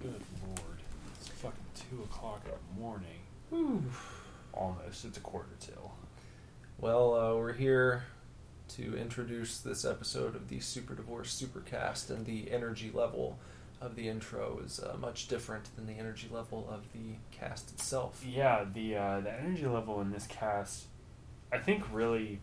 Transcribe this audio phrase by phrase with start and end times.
[0.00, 0.80] Good lord.
[1.18, 1.58] It's fucking
[1.90, 3.92] 2 o'clock in the morning.
[4.54, 5.04] Almost.
[5.04, 5.92] It's a quarter till.
[6.78, 8.04] Well, uh, we're here
[8.76, 13.38] to introduce this episode of the Super Divorce Supercast, and the energy level
[13.82, 18.24] of the intro is uh, much different than the energy level of the cast itself.
[18.26, 20.84] Yeah, the uh, the energy level in this cast,
[21.52, 22.40] I think really,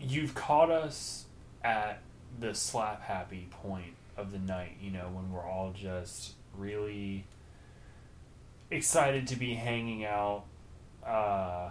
[0.00, 1.26] you've caught us
[1.62, 2.00] at
[2.40, 4.76] the slap happy point of the night.
[4.80, 7.26] You know, when we're all just really
[8.70, 10.44] excited to be hanging out,
[11.06, 11.70] uh,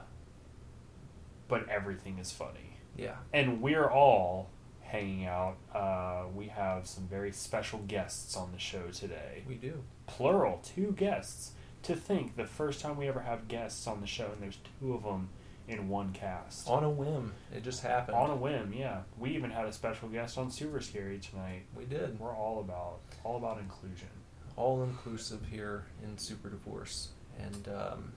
[1.47, 4.49] but everything is funny, Yeah, and we're all
[4.81, 5.57] hanging out.
[5.73, 9.83] Uh, we have some very special guests on the show today we do.
[10.07, 11.51] plural, two guests.
[11.83, 14.93] To think the first time we ever have guests on the show, and there's two
[14.95, 15.29] of them
[15.67, 16.69] in one cast.
[16.69, 18.15] On a whim, it just happened.
[18.17, 18.99] On a whim, yeah.
[19.17, 21.63] We even had a special guest on Super Scary tonight.
[21.75, 22.19] we did.
[22.19, 24.09] We're all about all about inclusion.
[24.55, 27.09] all inclusive here in Super Divorce.
[27.39, 28.11] And um,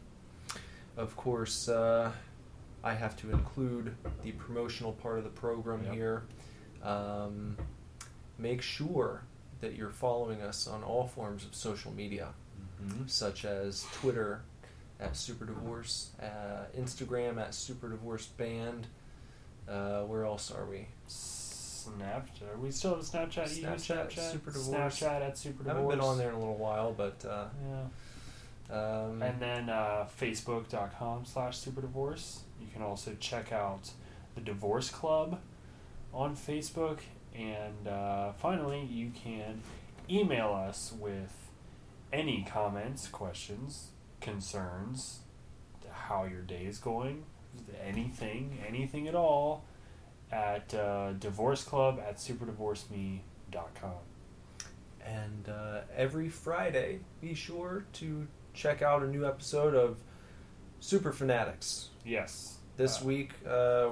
[0.97, 2.13] of course, uh,
[2.85, 5.95] I have to include the promotional part of the program Yep.
[5.95, 6.23] here.
[6.83, 7.57] Um,
[8.39, 9.23] make sure
[9.61, 12.29] that you're following us on all forms of social media,
[12.81, 13.07] Mm-hmm.
[13.09, 14.43] such as Twitter
[15.01, 18.87] at Super Divorce, uh, Instagram at Super Divorce Band.
[19.69, 20.87] Uh, where else are we?
[21.09, 22.53] Snapchat.
[22.55, 23.57] Are we still have a Snapchat?
[23.57, 24.33] You use Snapchat, Snapchat.
[24.33, 25.01] Super Divorce.
[25.01, 25.77] Snapchat at Super I Divorce.
[25.95, 27.45] haven't been on there in a little while, but uh,
[28.71, 28.77] Yeah.
[29.05, 32.41] um, And then uh, Facebook.com slash Super Divorce.
[32.61, 33.91] You can also check out
[34.35, 35.39] the Divorce Club
[36.12, 36.99] on Facebook.
[37.37, 39.62] And uh, finally, you can
[40.11, 41.33] email us with
[42.12, 43.89] any comments, questions,
[44.21, 45.21] concerns,
[45.91, 47.25] how your day is going,
[47.85, 49.65] anything, anything at all,
[50.31, 53.93] at uh, Divorce Club at superdivorceme.com.
[55.05, 59.99] And uh, every Friday, be sure to check out a new episode of
[60.81, 61.89] Super Fanatics.
[62.05, 62.59] Yes.
[62.77, 63.89] This Uh, week, uh,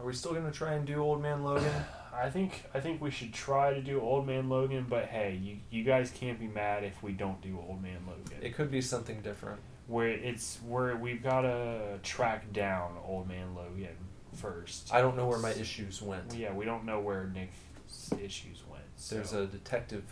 [0.00, 1.72] are we still going to try and do Old Man Logan?
[2.20, 5.58] I think I think we should try to do Old Man Logan, but hey, you
[5.70, 8.38] you guys can't be mad if we don't do Old Man Logan.
[8.42, 9.60] It could be something different.
[9.86, 13.96] where it's where we've got to track down Old Man Logan
[14.34, 14.92] first.
[14.92, 16.34] I don't know where my issues went.
[16.34, 18.84] yeah, we don't know where Nick's issues went.
[18.96, 19.14] So.
[19.14, 20.04] There's a detective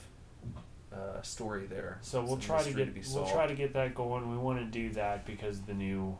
[0.92, 1.98] uh, story there.
[2.02, 4.30] so we'll It's try to get be we'll try to get that going.
[4.30, 6.16] We want to do that because the new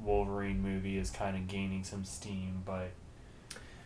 [0.00, 2.90] Wolverine movie is kind of gaining some steam, but.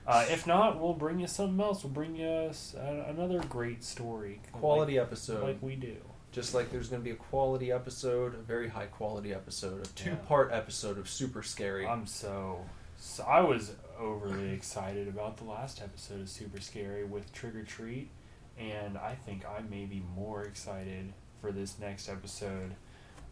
[0.07, 1.85] Uh, if not, we'll bring you something else.
[1.85, 5.43] We'll bring you a- another great story, quality like, episode.
[5.43, 5.97] like we do.
[6.33, 9.89] Just like there's going to be a quality episode, a very high quality episode, a
[9.91, 11.87] two part episode of Super Scary.
[11.87, 12.65] I'm so,
[12.99, 13.25] so.
[13.25, 18.11] I was overly excited about the last episode of Super Scary with Trick or Treat,
[18.59, 22.75] and I think I may be more excited for this next episode.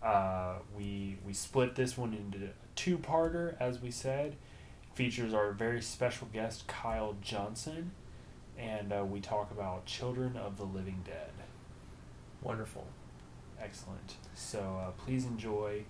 [0.02, 4.36] Uh, we we split this one into a two parter, as we said.
[4.98, 7.92] Features our very special guest Kyle Johnson,
[8.58, 11.30] and uh, we talk about Children of the Living Dead.
[12.42, 12.84] Wonderful.
[13.62, 14.16] Excellent.
[14.34, 15.84] So uh, please enjoy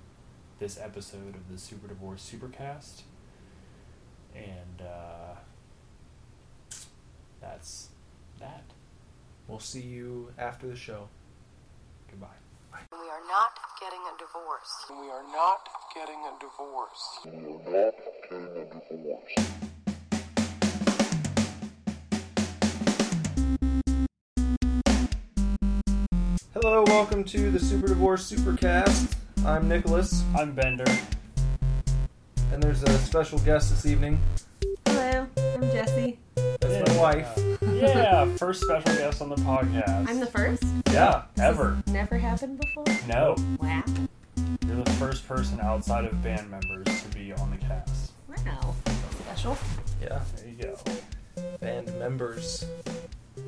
[0.58, 3.04] this episode of the Super Divorce Supercast.
[4.36, 5.36] And uh,
[7.40, 7.88] that's
[8.40, 8.64] that.
[9.46, 11.08] We'll see you after the show.
[12.10, 12.26] Goodbye.
[12.92, 14.84] We are not getting a divorce.
[14.90, 18.04] We are not getting a divorce.
[26.54, 29.14] Hello, welcome to the Super Divorce Supercast.
[29.46, 30.84] I'm Nicholas, I'm Bender.
[32.52, 34.18] and there's a special guest this evening.
[34.86, 36.18] Hello, I'm Jessie.
[36.60, 37.38] That's my wife.
[37.72, 40.08] yeah, first special guest on the podcast.
[40.08, 40.62] I'm the first.
[40.90, 41.82] yeah, This ever.
[41.86, 42.84] Never happened before.
[43.06, 43.82] No, Wow.
[44.66, 46.77] you're the first person outside of band members
[48.48, 48.74] Wow.
[49.24, 49.56] Special.
[50.02, 50.76] Yeah, There you go.
[51.60, 52.64] band members.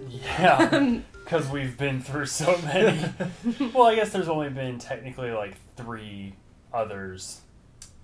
[0.09, 3.01] Yeah, because we've been through so many.
[3.75, 6.35] well, I guess there's only been technically like three
[6.73, 7.41] others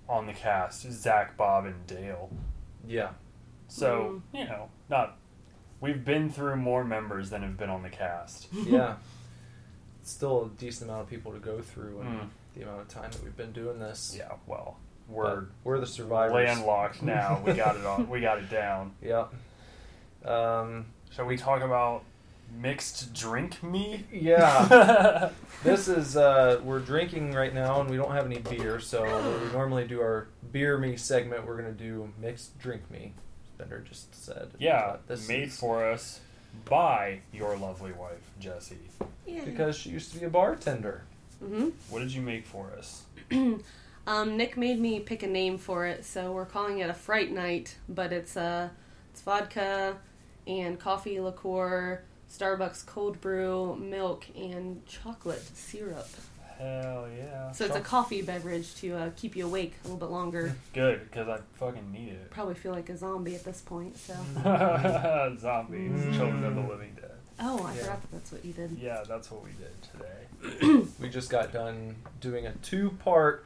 [0.09, 2.29] on the cast: Zach, Bob, and Dale.
[2.87, 3.09] Yeah,
[3.67, 5.17] So you know, not
[5.81, 8.47] we've been through more members than have been on the cast.
[8.53, 8.95] yeah.
[10.01, 12.29] It's still a decent amount of people to go through and Mm.
[12.55, 14.15] the amount of time that we've been doing this.
[14.17, 16.33] Yeah, well, But we're we're the survivors.
[16.33, 17.41] landlocked now.
[17.45, 18.09] We got it on.
[18.09, 18.91] We got it down.
[19.01, 19.25] Yeah.
[20.25, 22.03] Um, Shall we talk about
[22.59, 24.05] mixed drink me?
[24.11, 25.29] yeah.
[25.63, 28.79] this is uh, we're drinking right now, and we don't have any beer.
[28.79, 33.13] So where we normally do our beer me segment, we're gonna do mixed drink me.
[33.57, 34.51] Bender just said.
[34.59, 36.19] yeah, But this made is- for us
[36.65, 38.77] by your lovely wife, Jessie.
[39.25, 39.43] Yeah.
[39.45, 41.03] Because she used to be a bartender.
[41.39, 43.03] hmm What did you make for us?
[44.07, 47.31] Um, Nick made me pick a name for it, so we're calling it a fright
[47.31, 47.75] night.
[47.89, 48.69] But it's uh,
[49.11, 49.97] it's vodka
[50.47, 52.01] and coffee liqueur,
[52.31, 56.07] Starbucks cold brew, milk, and chocolate syrup.
[56.57, 57.51] Hell yeah.
[57.51, 60.55] So it's a coffee beverage to uh, keep you awake a little bit longer.
[60.73, 62.31] Good, because I fucking need it.
[62.31, 63.95] Probably feel like a zombie at this point.
[63.97, 64.13] So.
[65.39, 66.15] Zombies, Mm.
[66.15, 67.11] Children of the Living Dead.
[67.39, 67.81] Oh, I Yeah.
[67.81, 68.71] forgot that that's what you did.
[68.81, 70.87] Yeah, that's what we did today.
[70.99, 73.45] We just got done doing a two part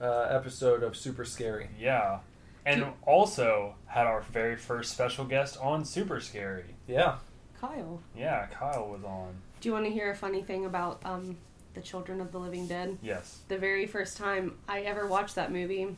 [0.00, 1.68] uh, episode of Super Scary.
[1.78, 2.18] Yeah.
[2.66, 6.74] And also had our very first special guest on Super Scary.
[6.86, 7.16] Yeah.
[7.60, 9.34] Kyle, Yeah, Kyle was on.
[9.60, 11.36] do you want to hear a funny thing about um,
[11.74, 12.98] the Children of the Living Dead?
[13.02, 13.38] Yes.
[13.48, 15.96] the very first time I ever watched that movie,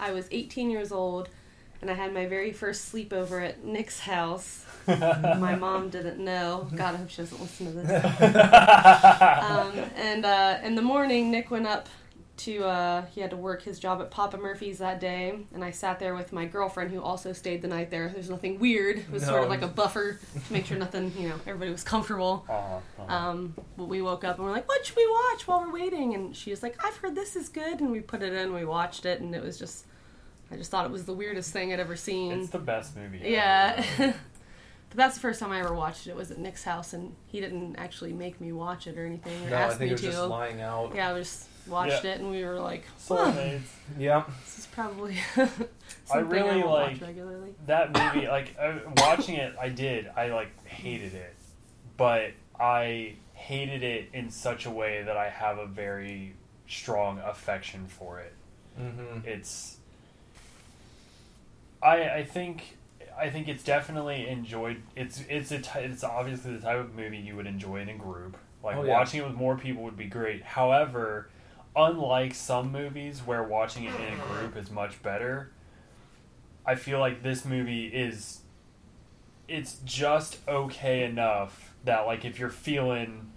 [0.00, 1.28] I was 18 years old,
[1.80, 4.64] and I had my very first sleepover at Nick's house.
[4.88, 6.68] My mom didn't know.
[6.74, 8.04] God, I hope she doesn't listen to this.
[9.42, 11.88] Um, and uh, in the morning, Nick went up
[12.38, 15.70] to, uh, he had to work his job at Papa Murphy's that day, and I
[15.70, 18.08] sat there with my girlfriend who also stayed the night there.
[18.08, 18.98] There's nothing weird.
[18.98, 20.14] It was sort of like a buffer
[20.46, 22.44] to make sure nothing, you know, everybody was comfortable.
[22.52, 23.14] Uh-huh, uh-huh.
[23.14, 26.14] Um, but we woke up and we're like, "What should we watch while we're waiting?"
[26.14, 28.52] And she was like, "I've heard this is good," and we put it in.
[28.54, 29.84] We watched it, and it was just,
[30.50, 32.32] I just thought it was the weirdest thing I'd ever seen.
[32.32, 33.20] it's the best movie.
[33.24, 34.14] yeah, but
[34.94, 36.10] that's the first time I ever watched it.
[36.10, 39.46] It was at Nick's house, and he didn't actually make me watch it or anything,
[39.46, 40.06] or No, I ask think me it was to.
[40.12, 40.92] just lying out.
[40.94, 42.12] yeah, we just watched Yeah.
[42.12, 43.32] it, and we were like, huh,
[43.98, 44.24] Yeah.
[44.44, 45.68] "This is probably." something
[46.12, 47.54] I really won't like- watch regularly.
[47.66, 51.34] that movie like uh, watching it i did i like hated it
[51.96, 56.34] but i hated it in such a way that i have a very
[56.68, 58.32] strong affection for it
[58.80, 59.28] Mm-hmm.
[59.28, 59.76] it's
[61.82, 62.76] i i think
[63.18, 67.18] i think it's definitely enjoyed it's it's a ty- it's obviously the type of movie
[67.18, 68.92] you would enjoy in a group like Oh, yeah.
[68.92, 71.28] watching it with more people would be great however
[71.74, 75.50] unlike some movies where watching it in a group is much better
[76.66, 78.40] i feel like this movie is
[79.48, 83.30] it's just okay enough that like if you're feeling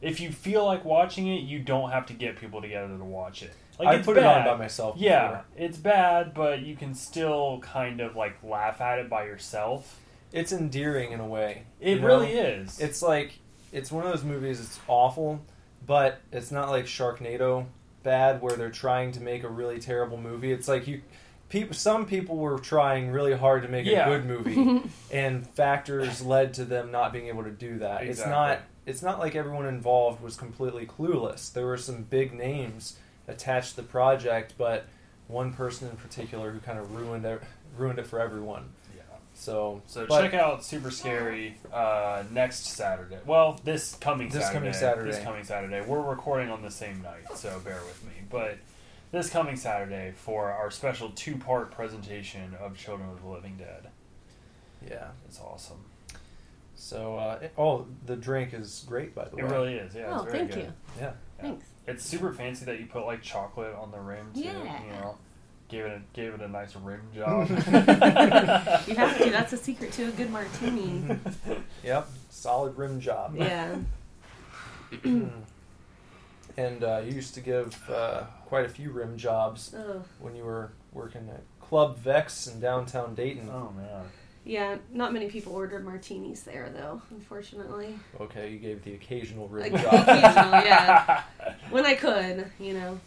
[0.00, 3.42] if you feel like watching it you don't have to get people together to watch
[3.42, 4.96] it like I it's put it on by myself.
[4.98, 5.44] Yeah, before.
[5.56, 9.98] it's bad, but you can still kind of like laugh at it by yourself.
[10.32, 11.64] It's endearing in a way.
[11.80, 12.06] It you know?
[12.06, 12.78] really is.
[12.78, 13.38] It's like
[13.72, 14.60] it's one of those movies.
[14.60, 15.40] It's awful,
[15.86, 17.66] but it's not like Sharknado
[18.02, 20.52] bad, where they're trying to make a really terrible movie.
[20.52, 21.02] It's like you,
[21.48, 21.74] people.
[21.74, 24.08] Some people were trying really hard to make Yeah.
[24.08, 24.82] a good movie,
[25.12, 28.02] and factors led to them not being able to do that.
[28.04, 28.60] It's not.
[28.86, 31.52] It's not like everyone involved was completely clueless.
[31.52, 32.96] There were some big names
[33.28, 34.86] attached to the project, but
[35.28, 37.40] one person in particular who kind of ruined it,
[37.76, 38.70] ruined it for everyone.
[39.40, 39.44] Yeah.
[39.44, 43.18] So, So but- check out Super Scary uh, next Saturday.
[43.26, 44.58] Well, this coming This Saturday.
[44.58, 45.10] coming Saturday.
[45.10, 45.80] This coming Saturday.
[45.82, 48.12] We're recording on the same night, so bear with me.
[48.30, 48.58] But
[49.12, 53.88] this coming Saturday for our special two-part presentation of Children of the Living Dead.
[54.88, 55.08] Yeah.
[55.26, 55.84] It's awesome.
[56.76, 59.42] So, uh, it- oh, the drink is great, by the way.
[59.42, 59.94] It really is.
[59.94, 60.06] Yeah.
[60.10, 60.58] oh, it's very thank good.
[60.64, 60.72] you.
[60.98, 61.02] Yeah.
[61.02, 61.42] Yeah.
[61.42, 61.66] Thanks.
[61.86, 64.40] It's super fancy that you put like chocolate on the rim too.
[64.40, 64.84] Yeah.
[64.84, 65.16] You know,
[65.70, 67.48] gave it a, gave it a nice rim job.
[67.48, 69.30] You have to.
[69.30, 71.04] That's a secret to a good martini.
[71.84, 72.08] Yep.
[72.28, 73.34] Solid rim job.
[73.36, 73.76] yeah.
[75.04, 80.02] and uh, you used to give uh, quite a few rim jobs Oh.
[80.20, 83.48] when you were working at Club Vex in downtown Dayton.
[83.52, 84.04] oh man.
[84.44, 87.02] Yeah, not many people ordered martinis there, though.
[87.10, 89.92] Unfortunately, Okay, you gave the occasional rim job.
[89.92, 91.22] occasionally, yeah,
[91.70, 92.98] when I could, you know.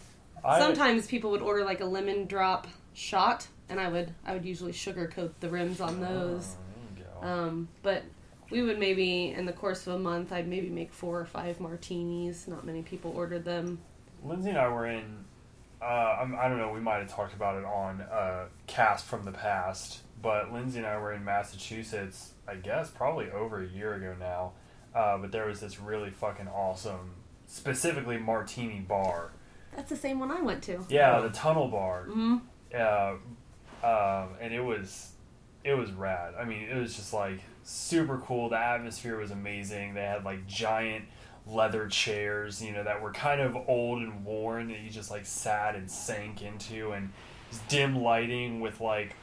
[0.45, 4.45] I- Sometimes people would order like a lemon drop shot, and I would I would
[4.45, 6.55] usually sugarcoat the rims on those.
[6.55, 7.27] Oh, go.
[7.27, 8.03] Um, but
[8.49, 11.59] we would maybe in the course of a month, I'd maybe make four or five
[11.59, 12.47] martinis.
[12.47, 13.79] Not many people ordered them.
[14.23, 15.23] Lindsay and I were in.
[15.81, 15.85] Uh,
[16.21, 16.71] I'm, I don't know.
[16.71, 20.87] We might have talked about it on uh, cast from the past, but Lindsay and
[20.87, 22.31] I were in Massachusetts.
[22.47, 24.51] I guess probably over a year ago now.
[24.95, 27.15] Uh, but there was this really fucking awesome,
[27.47, 29.31] specifically martini bar.
[29.75, 30.85] That's the same one I went to.
[30.89, 32.05] Yeah, the Tunnel Bar.
[32.05, 32.37] hmm
[32.73, 33.15] uh,
[33.83, 35.11] um, and it was
[35.63, 36.33] it was rad.
[36.39, 38.49] I mean, it was just like super cool.
[38.49, 39.93] The atmosphere was amazing.
[39.93, 41.05] They had like giant
[41.45, 45.25] leather chairs, you know, that were kind of old and worn that you just like
[45.25, 47.11] sat and sank into, and
[47.67, 49.15] dim lighting with like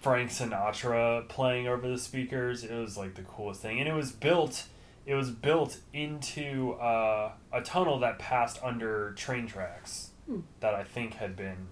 [0.00, 2.64] Frank Sinatra playing over the speakers.
[2.64, 4.66] It was like the coolest thing, and it was built.
[5.06, 10.40] It was built into uh, a tunnel that passed under train tracks Hmm.
[10.60, 11.68] that I think had been.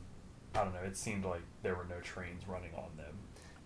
[0.55, 0.81] I don't know.
[0.85, 3.17] It seemed like there were no trains running on them.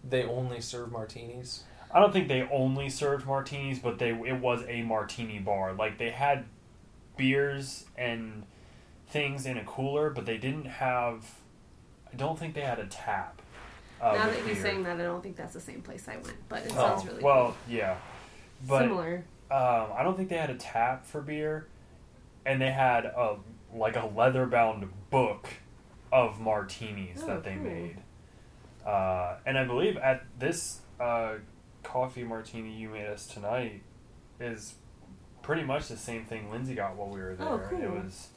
[0.09, 1.65] They only serve martinis.
[1.91, 5.73] I don't think they only served martinis, but they it was a martini bar.
[5.73, 6.45] Like they had
[7.17, 8.45] beers and
[9.09, 11.25] things in a cooler, but they didn't have.
[12.13, 13.43] I don't think they had a tap.
[14.01, 14.63] Uh, now with that he's beer.
[14.63, 17.07] saying that, I don't think that's the same place I went, but it Oh, sounds
[17.07, 17.97] really well, yeah,
[18.69, 19.25] but Similar.
[19.51, 21.67] Um, I don't think they had a tap for beer,
[22.45, 23.37] and they had a
[23.75, 25.49] like a leather bound book
[26.13, 27.63] of martinis Oh, that they cool.
[27.65, 27.97] made.
[28.87, 31.35] Uh, and I believe at this uh,
[31.83, 33.83] coffee martini you made us tonight
[34.41, 34.75] is
[35.43, 37.49] pretty much the same thing Lindsay got while we were there.
[37.49, 37.91] Oh, It cool.
[38.03, 38.29] was.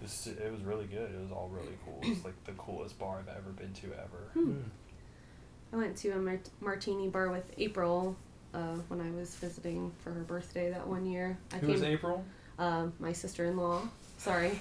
[0.00, 1.10] It was, it was really good.
[1.14, 2.00] It was all really cool.
[2.02, 4.30] It was like the coolest bar I've ever been to ever.
[4.34, 4.56] Hmm.
[5.72, 8.16] I went to a mart- martini bar with April
[8.54, 11.36] uh, when I was visiting for her birthday that one year.
[11.52, 12.24] I Who was April?
[12.58, 13.82] uh, my sister-in-law.
[14.18, 14.60] Sorry.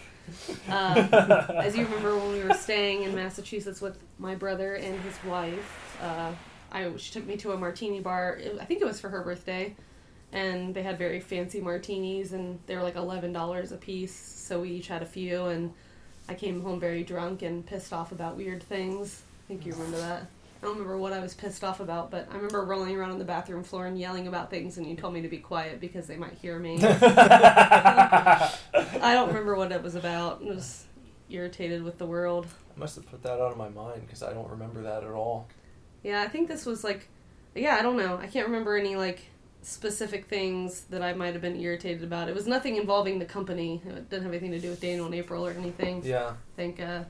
[0.70, 5.24] Uh, as you remember, when we were staying in Massachusetts with my brother and his
[5.26, 6.32] wife, uh,
[6.72, 8.38] I she took me to a martini bar.
[8.38, 9.76] It, I think it was for her birthday,
[10.32, 14.16] and they had very fancy martinis, and they were like eleven dollars a piece.
[14.16, 15.74] So we each had a few, and
[16.28, 19.22] I came home very drunk and pissed off about weird things.
[19.46, 20.26] I think you remember that.
[20.64, 23.20] I don't remember what I was pissed off about, but I remember rolling around on
[23.20, 26.08] the bathroom floor and yelling about things, and you told me to be quiet because
[26.08, 26.80] they might hear me.
[26.82, 28.50] I
[29.02, 30.42] don't remember what it was about.
[30.42, 30.86] I was
[31.30, 32.48] irritated with the world.
[32.74, 35.12] I must have put that out of my mind because I don't remember that at
[35.12, 35.50] all.
[36.02, 37.10] Yeah, I think this was like,
[37.54, 38.16] yeah, I don't know.
[38.16, 39.20] I can't remember any like
[39.64, 42.30] specific things that I might have been irritated about.
[42.30, 43.82] It was nothing involving the company.
[43.86, 46.06] It didn't have anything to do with Daniel and April or anything.
[46.06, 46.30] Yeah.
[46.30, 47.04] I think uh,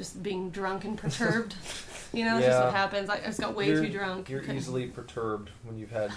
[0.00, 1.54] just being drunk and perturbed.
[2.14, 3.10] you know, that's just what happens.
[3.10, 4.30] I, I just got way you're, too drunk.
[4.30, 6.10] You're Couldn't- easily perturbed when you've had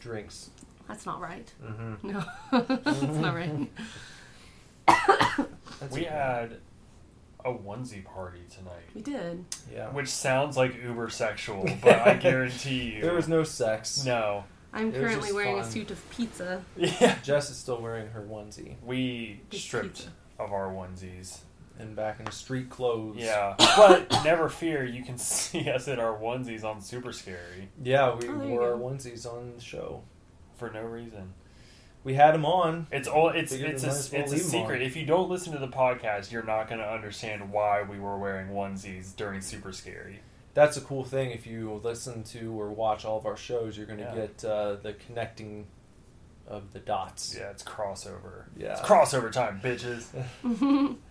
[0.00, 0.50] drinks.
[0.86, 1.50] That's not right.
[1.64, 2.08] Mm-hmm.
[2.10, 2.24] No,
[2.84, 3.70] that's not right.
[4.86, 6.10] That's we okay.
[6.10, 6.56] had
[7.44, 8.84] a onesie party tonight.
[8.94, 9.44] We did.
[9.72, 9.88] Yeah.
[9.90, 13.00] Which sounds like uber sexual, but I guarantee you.
[13.02, 14.04] There was no sex.
[14.04, 14.44] No.
[14.72, 16.62] I'm It currently just wearing a suit of pizza.
[16.76, 17.16] Yeah.
[17.22, 20.12] Jess is still wearing her onesie We Just stripped pizza.
[20.38, 21.38] of our onesies.
[21.80, 23.16] And back in street clothes.
[23.18, 23.54] Yeah.
[23.76, 28.28] But never fear, you can see us in our onesies on Super Scary Yeah, we
[28.28, 30.02] Oh, wore our onesies on the show.
[30.56, 31.34] for no reason.
[32.02, 32.86] We had them on.
[32.90, 34.80] It's all it's it's a, might well it's a secret.
[34.82, 38.18] If you don't listen to the podcast, you're not going to understand why we were
[38.18, 40.20] wearing onesies during Super Scary.
[40.54, 41.30] That's a cool thing.
[41.30, 44.14] If you listen to or watch all of our shows, you're going to Yeah.
[44.26, 45.66] get uh, the connecting
[46.48, 47.36] of the dots.
[47.38, 48.44] Yeah, it's crossover.
[48.56, 48.72] Yeah.
[48.72, 50.06] It's crossover time, bitches.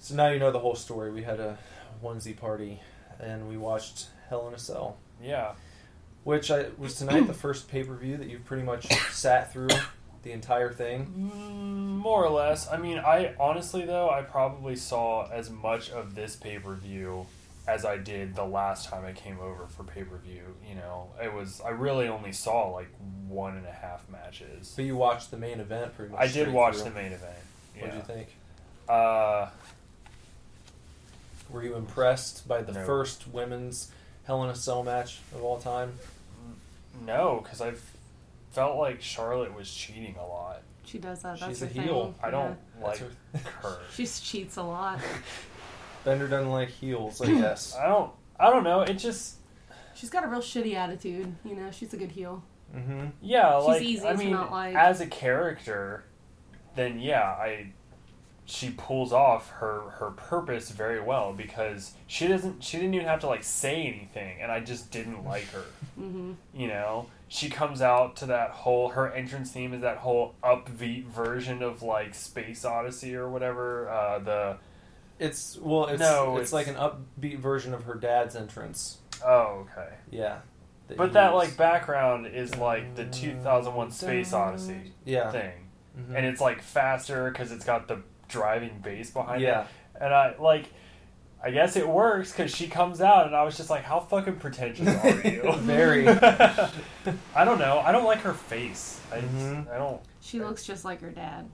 [0.00, 1.12] So now you know the whole story.
[1.12, 1.58] We had a
[2.02, 2.80] onesie party,
[3.20, 5.52] and we watched Hell in a Cell, Yeah.
[6.24, 9.68] which I was tonight the first pay per view that you've pretty much sat through
[10.22, 11.06] the entire thing.
[11.06, 12.66] Mm, More or less.
[12.70, 17.26] I mean, I honestly though, I probably saw as much of this pay per view
[17.68, 20.42] as I did the last time I came over for pay per view.
[20.66, 22.88] You know, it was I really only saw like
[23.28, 24.72] one and a half matches.
[24.74, 26.20] But you watched the main event pretty much.
[26.22, 26.84] I did watch through.
[26.84, 27.36] the main event.
[27.76, 27.82] Yeah.
[27.82, 28.28] What did you think?
[28.88, 29.48] Uh,
[31.52, 32.84] Were you impressed by the No.
[32.84, 33.90] first women's
[34.24, 35.98] Hell in a Cell match of all time?
[37.06, 37.72] no, because I
[38.52, 40.62] felt like Charlotte was cheating a lot.
[40.84, 41.38] She does that.
[41.40, 42.06] That's She's a heel.
[42.12, 42.14] Thing.
[42.22, 43.78] I don't That's like her- her.
[43.94, 45.00] She cheats a lot.
[46.04, 47.76] Bender doesn't like heels, I guess.
[47.76, 48.10] I don't.
[48.38, 48.80] I don't know.
[48.82, 49.36] It just
[49.94, 51.32] She's got a real shitty attitude.
[51.44, 52.42] You know, she's a good heel.
[52.74, 53.06] mm-hmm.
[53.20, 54.74] Yeah, She's like easy I to mean, not like.
[54.74, 56.04] as a character,
[56.74, 57.72] then yeah, I
[58.50, 63.20] she pulls off her her purpose very well because she doesn't she didn't even have
[63.20, 65.64] to like say anything, and I just didn't like her.
[65.96, 70.34] hmm You know, she comes out to that whole her entrance theme is that whole
[70.42, 73.88] upbeat version of like Space Odyssey or whatever.
[73.88, 74.56] Uh, the
[75.20, 78.98] It's well, it's No, it's, it's- like an upbeat version of her dad's entrance.
[79.24, 80.38] oh okay, Yeah,
[80.96, 85.52] but that like background is like the 2001 Space Odyssey yeah, thing.
[85.96, 86.14] Mhm.
[86.16, 87.98] and it's like faster because it's got the
[88.30, 89.66] driving bass behind yeah, it.
[90.00, 90.66] And I like,
[91.42, 94.36] I guess it works because she comes out, and I was just like, "How fucking
[94.36, 96.06] pretentious are you?" Very.
[97.34, 97.80] I don't know.
[97.80, 99.00] I don't like her face.
[99.12, 99.70] I, just- Mhm.
[99.72, 100.00] I don't.
[100.20, 101.48] She looks just like her dad.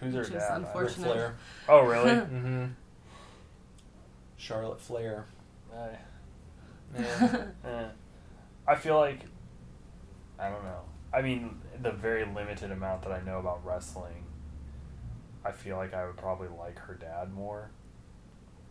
[0.00, 0.50] Who's her dad?
[0.50, 1.12] I- unfortunate.
[1.12, 1.34] Flair.
[1.68, 2.10] Oh really?
[2.14, 2.64] Mm-hmm.
[4.36, 5.26] Charlotte Flair.
[5.74, 5.88] I,
[6.98, 7.44] Yeah.
[7.64, 7.84] eh.
[8.66, 9.20] I feel like
[10.38, 10.80] I don't know.
[11.12, 14.24] I mean, the very limited amount that I know about wrestling,
[15.44, 17.70] I feel like I would probably like her dad more.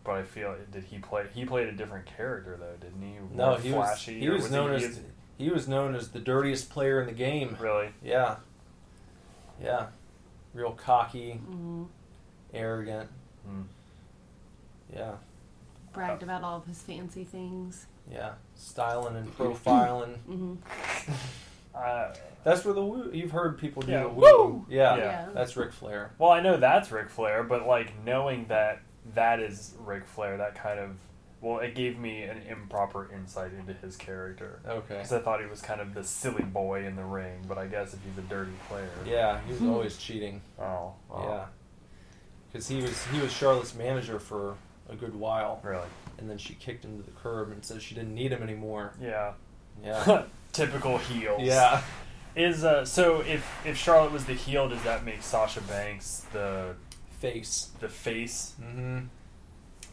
[0.02, 1.24] But I feel did he play?
[1.34, 3.14] He played a different character though, didn't he?
[3.36, 5.00] no, More he was he or was known he- as
[5.38, 7.56] he was known as the dirtiest player in the game.
[7.60, 7.88] really.
[8.02, 8.36] Yeah,
[9.62, 9.86] yeah,
[10.52, 11.84] real cocky, hmm
[12.52, 13.08] arrogant.
[13.46, 13.62] Hmm.
[14.94, 15.12] Yeah,
[15.92, 17.86] bragged about all of his fancy things.
[18.12, 20.16] Yeah, styling and profiling.
[20.18, 20.54] hmm
[21.74, 22.14] Uh,
[22.44, 23.10] That's where the woo.
[23.12, 24.20] You've heard people do Yeah, the woo!
[24.22, 24.66] woo.
[24.68, 25.28] Yeah, Yeah.
[25.34, 26.10] that's Ric Flair.
[26.18, 28.80] well, I know that's Ric Flair, but like knowing that
[29.14, 30.90] that is Ric Flair, that kind of
[31.40, 34.60] well, it gave me an improper insight into his character.
[34.66, 34.94] Okay.
[34.94, 37.66] Because I thought he was kind of the silly boy in the ring, but I
[37.66, 38.88] guess if he's a dirty player.
[39.04, 40.40] Yeah, he was always cheating.
[40.58, 40.94] Oh.
[41.10, 41.44] oh, Yeah,
[42.50, 44.54] because he was he was Charlotte's manager for
[44.88, 45.86] a good while, Really?
[46.18, 48.92] and then she kicked him to the curb and said she didn't need him anymore.
[49.00, 49.32] Yeah.
[49.82, 50.24] Yeah.
[50.54, 51.42] Typical heels.
[51.42, 51.82] yeah.
[52.36, 56.74] Is uh so if if Charlotte was the heel, does that make Sasha Banks the
[57.20, 57.68] Face.
[57.80, 58.54] the face?
[58.60, 59.06] Mm-hmm.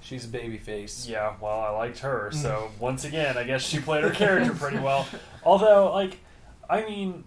[0.01, 1.07] She's a baby face.
[1.07, 4.79] Yeah, well, I liked her, so once again, I guess she played her character pretty
[4.79, 5.07] well.
[5.43, 6.17] Although, like,
[6.69, 7.23] I mean,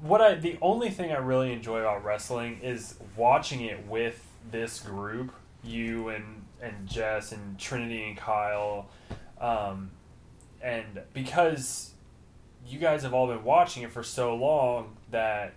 [0.00, 4.80] what I the only thing I really enjoy about wrestling is watching it with this
[4.80, 5.32] group,
[5.64, 8.88] you and and Jess and Trinity and Kyle,
[9.40, 9.90] um,
[10.62, 11.94] and because
[12.68, 15.54] you guys have all been watching it for so long that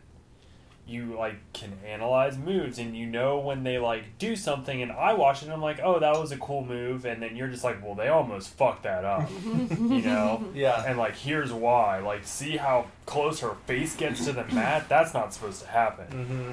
[0.90, 5.14] you like can analyze moves and you know when they like do something and I
[5.14, 7.64] watch it and I'm like, oh that was a cool move and then you're just
[7.64, 9.30] like, well they almost fucked that up.
[9.46, 10.44] you know?
[10.54, 10.84] Yeah.
[10.86, 12.00] And like here's why.
[12.00, 14.90] Like see how close her face gets to the mat?
[14.90, 16.08] That's not supposed to happen.
[16.08, 16.52] Mm-hmm.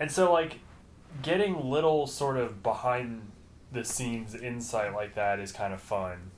[0.00, 0.58] And so like
[1.22, 3.22] getting little sort of behind
[3.72, 6.30] the scenes insight like that is kind of fun.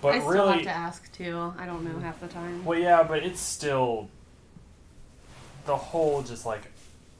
[0.00, 1.52] But I still really have to ask too.
[1.58, 2.64] I don't know half the time.
[2.64, 4.08] well, yeah, but it's still
[5.66, 6.70] the whole just like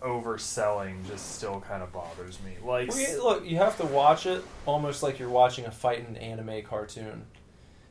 [0.00, 2.52] overselling just still kind of bothers me.
[2.64, 6.06] Like, Well, you- look, you have to watch it almost like you're watching a fight
[6.06, 7.26] fighting anime cartoon,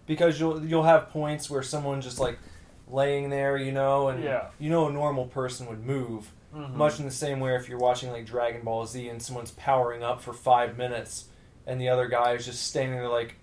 [0.06, 2.39] because you'll you'll have points where someone just like
[2.89, 4.48] laying there, you know, and Yeah.
[4.58, 6.32] you know a normal person would move.
[6.56, 6.75] Mhm.
[6.75, 10.01] Much in the same way if you're watching like Dragon Ball Z and someone's powering
[10.01, 11.25] up for five minutes
[11.65, 13.36] and the other guy is just standing there like,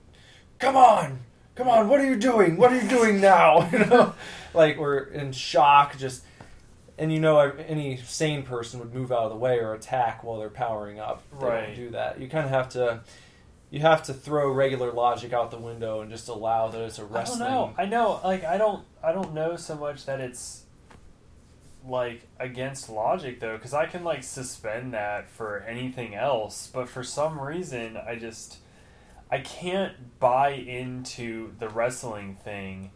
[0.58, 1.20] "Come on,
[1.54, 2.56] come on, what are you doing?
[2.56, 4.14] What are you doing now?" you know,
[4.52, 6.24] like we're in shock, just
[6.98, 10.38] and you know any sane person would move out of the way or attack while
[10.38, 11.22] they're powering up.
[11.40, 11.66] They Right.
[11.66, 12.20] don't do that.
[12.20, 13.00] You kind of have to.
[13.70, 17.08] You have to throw regular logic out the window and just allow that it's a
[17.12, 17.74] I don't know.
[17.76, 18.20] I know.
[18.22, 18.84] Like, I don't.
[19.02, 20.62] I don't know so much that it's
[21.84, 27.02] like against logic though, because I can like suspend that for anything else, but for
[27.02, 28.58] some reason, I just
[29.34, 32.92] I can't buy into the wrestling thing.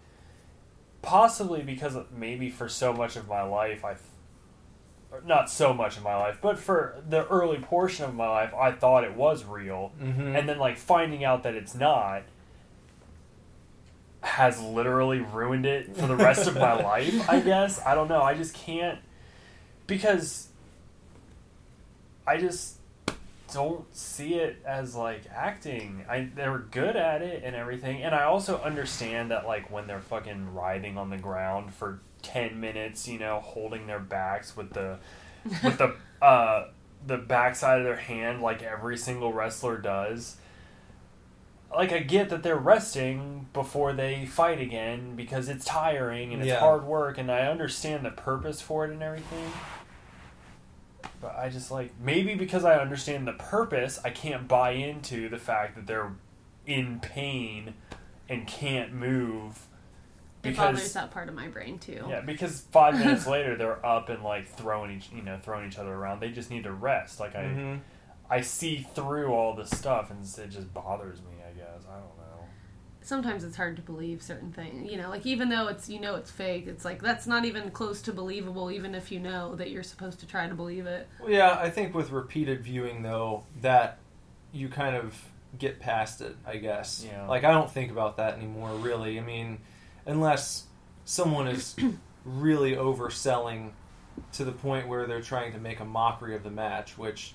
[1.02, 3.96] Possibly because maybe for so much of my life, I
[5.26, 8.70] not so much of my life, but for the early portion of my life, I
[8.72, 10.38] thought it was real, Mhm.
[10.38, 12.22] and then like finding out that it's not
[14.20, 17.28] has literally ruined it for the rest of my life.
[17.28, 18.22] I guess I don't know.
[18.22, 18.98] I just can't
[19.88, 20.48] because
[22.26, 22.77] I just
[23.52, 26.04] don't see it as like acting.
[26.08, 30.00] I they're good at it and everything, and I also understand that like when they're
[30.00, 34.98] fucking writhing on the ground for ten minutes, you know, holding their backs with the
[35.64, 36.68] with the uh
[37.06, 40.36] the backside of their hand like every single wrestler does.
[41.74, 46.48] Like I get that they're resting before they fight again because it's tiring and it's
[46.48, 46.60] Yeah.
[46.60, 49.52] hard work and I understand the purpose for it and everything.
[51.20, 55.38] But I just like maybe because I understand the purpose, I can't buy into the
[55.38, 56.12] fact that they're
[56.66, 57.74] in pain
[58.28, 59.66] and can't move
[60.44, 62.04] It bothers because that part of my brain too.
[62.08, 65.78] yeah, because five minutes later they're up and like throwing each you know throwing each
[65.78, 66.20] other around.
[66.20, 67.20] They just need to rest.
[67.20, 67.80] Like I Mhm.
[68.30, 71.38] I see through all this stuff and it just bothers me.
[71.48, 72.44] I guess I don't know.
[73.08, 74.92] Sometimes it's hard to believe certain things.
[74.92, 77.70] You know, like even though it's you know it's fake, it's like that's not even
[77.70, 78.70] close to believable.
[78.70, 81.08] Even if you know that you're supposed to try to believe it.
[81.18, 83.98] Well, yeah, I think with repeated viewing though, that
[84.52, 85.18] you kind of
[85.58, 86.36] get past it.
[86.46, 87.02] I guess.
[87.08, 87.26] Yeah.
[87.26, 88.72] Like I don't think about that anymore.
[88.74, 89.18] Really.
[89.18, 89.60] I mean,
[90.04, 90.64] unless
[91.06, 91.74] someone is
[92.26, 93.70] really overselling
[94.32, 97.34] to the point where they're trying to make a mockery of the match, which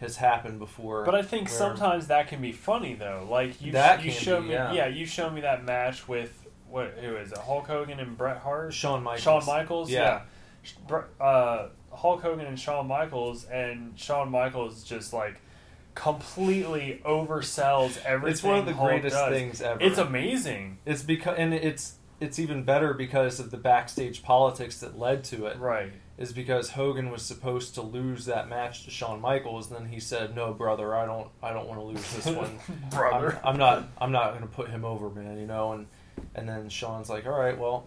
[0.00, 1.04] has happened before.
[1.04, 3.26] But I think sometimes that can be funny though.
[3.28, 4.86] Like you, That you show be, me, yeah.
[4.86, 6.94] you show me that match with what?
[7.00, 7.38] Who is it?
[7.38, 8.72] Hulk Hogan and Bret Hart.
[8.72, 9.22] Shawn Michaels.
[9.22, 9.90] Shawn Michaels.
[9.90, 10.22] Yeah.
[10.90, 11.02] Yeah.
[11.20, 15.40] Uh, Hulk Hogan and Shawn Michaels, and Shawn Michaels just like
[15.94, 18.32] completely oversells everything.
[18.32, 19.32] It's one of the Hulk greatest does.
[19.32, 19.82] things ever.
[19.82, 20.78] It's amazing.
[20.86, 25.46] It's because and it's it's even better because of the backstage politics that led to
[25.46, 25.58] it.
[25.58, 25.92] Right.
[26.18, 30.00] Is because Hogan was supposed to lose that match to Shawn Michaels, and then he
[30.00, 32.58] said, "No, brother, I don't, I don't want to lose this one,
[32.90, 33.38] Brother.
[33.44, 35.86] I'm, I'm not, I'm not going to put him over, man." You know, and
[36.34, 37.86] and then Shawn's like, "All right, well,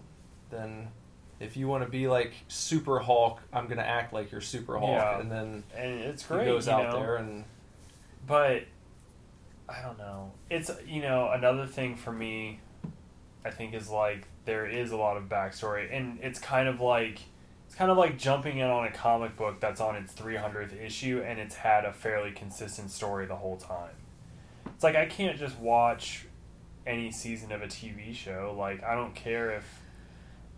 [0.50, 0.88] then
[1.40, 4.78] if you want to be like Super Hulk, I'm going to act like you're Super
[4.78, 5.20] Hulk," Yeah.
[5.20, 6.46] and then And it's he great.
[6.46, 6.98] goes out know?
[7.00, 7.44] there and
[8.26, 8.62] but
[9.68, 10.32] I don't know.
[10.48, 12.60] It's you know another thing for me.
[13.44, 17.18] I think is like there is a lot of backstory, and it's kind of like
[17.72, 21.24] it's kind of like jumping in on a comic book that's on its 300th issue,
[21.26, 23.94] and it's had a fairly consistent story the whole time.
[24.66, 26.26] It's like I can't just watch
[26.86, 28.54] any season of a TV show.
[28.58, 29.64] Like I don't care if.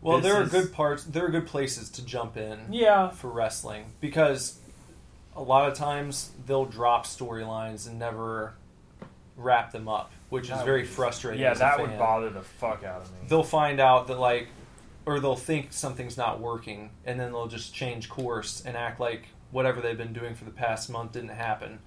[0.03, 1.05] Well, there are good parts.
[1.05, 4.59] There are good places to jump in Yeah, for wrestling because
[5.37, 8.55] a lot of times they'll drop storylines and never
[9.37, 11.41] wrap them up, which is very frustrating.
[11.41, 13.19] yeah, that would bother the fuck out of me.
[13.29, 14.49] They'll find out that like,
[15.07, 19.29] or they'll think something's not working, and then they'll just change course and act like
[19.51, 21.79] whatever they've been doing for the past month didn't happen.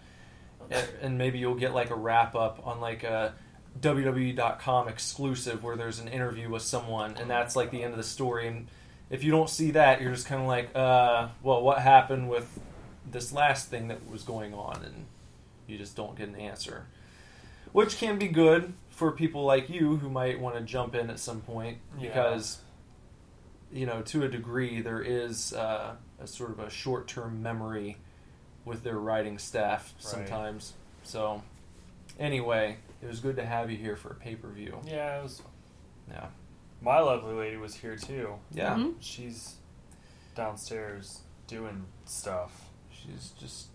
[0.69, 3.34] And, and maybe you'll get like a wrap up on like a
[3.80, 8.03] WWE.com exclusive where there's an interview with someone, and that's like the end of the
[8.03, 8.47] story.
[8.47, 8.67] And
[9.10, 12.60] if you don't see that, you're just kind of like, uh, well, what happened with
[13.10, 14.82] this last thing that was going on?
[14.84, 15.06] And
[15.67, 16.86] you just don't get an answer,
[17.71, 21.19] which can be good for people like you who might want to jump in at
[21.19, 22.08] some point Yeah.
[22.08, 22.60] because,
[23.71, 27.97] you know, to a degree, there is uh, a sort of a short term memory
[28.65, 30.03] with their writing staff Right.
[30.03, 30.73] sometimes.
[31.03, 31.41] So,
[32.19, 34.80] anyway, it was good to have you here for a pay per view.
[34.86, 35.41] Yeah, it was,
[36.10, 36.27] Yeah.
[36.82, 38.36] my lovely lady was here too.
[38.51, 38.75] Yeah.
[38.75, 38.95] Mhm.
[38.99, 39.56] She's
[40.36, 43.67] downstairs doing stuff, She's just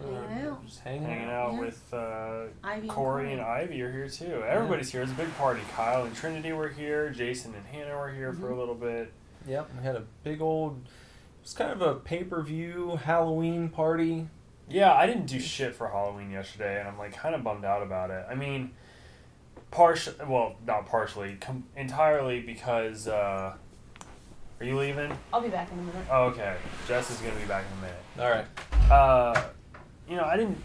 [0.00, 0.64] Hanging out.
[0.66, 1.48] Just hanging, hanging out.
[1.50, 1.60] out Yeah.
[1.60, 3.62] with uh, Ivy Corey and Corey.
[3.62, 4.42] Ivy are here too.
[4.46, 5.02] Everybody's here.
[5.02, 5.60] It's a big party.
[5.74, 7.10] Kyle and Trinity were here.
[7.10, 8.58] Jason and Hannah were here for a Mhm.
[8.58, 9.12] little bit.
[9.46, 10.80] Yep, we had a big old.
[10.84, 14.28] It was kind of a pay per view Halloween party.
[14.68, 17.82] Yeah, I didn't do shit for Halloween yesterday, and I'm like kind of bummed out
[17.82, 18.24] about it.
[18.30, 18.70] I mean,
[19.70, 23.08] partially, well, not partially, com- entirely because.
[23.08, 23.54] Uh,
[24.60, 25.10] are you leaving?
[25.32, 26.06] I'll be back in a minute.
[26.08, 26.54] Oh, okay.
[26.86, 28.02] Jess is gonna be back in a minute.
[28.20, 28.92] All right.
[28.92, 29.42] Uh,
[30.12, 30.58] you know, I didn't.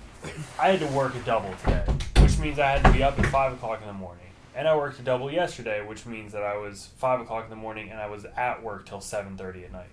[0.59, 1.85] I had to work a double today,
[2.17, 4.25] which means I had to be up at five o'clock in the morning.
[4.53, 7.55] And I worked a double yesterday, which means that I was five o'clock in the
[7.55, 9.91] morning and I was at work till seven thirty at night.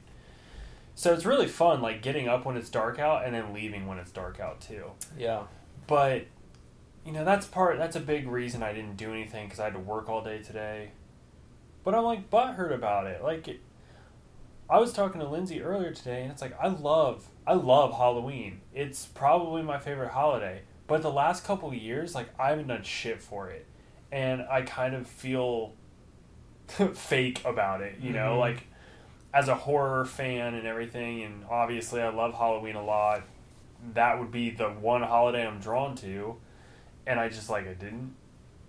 [0.96, 3.98] So it's really fun, like getting up when it's dark out and then leaving when
[3.98, 4.86] it's dark out too.
[5.16, 5.44] Yeah.
[5.86, 6.26] But
[7.06, 7.78] you know, that's part.
[7.78, 10.42] That's a big reason I didn't do anything because I had to work all day
[10.42, 10.90] today.
[11.84, 13.22] But I'm like butthurt about it.
[13.22, 13.60] Like, it,
[14.68, 18.60] I was talking to Lindsay earlier today, and it's like I love, I love Halloween.
[18.74, 20.62] It's probably my favorite holiday.
[20.86, 23.66] But the last couple of years, like I haven't done shit for it,
[24.10, 25.72] and I kind of feel
[26.94, 27.98] fake about it.
[28.00, 28.40] You know, Mhm.
[28.40, 28.66] like
[29.34, 33.22] as a horror fan and everything, and obviously I love Halloween a lot.
[33.92, 36.36] That would be the one holiday I'm drawn to,
[37.06, 38.14] and I just like I didn't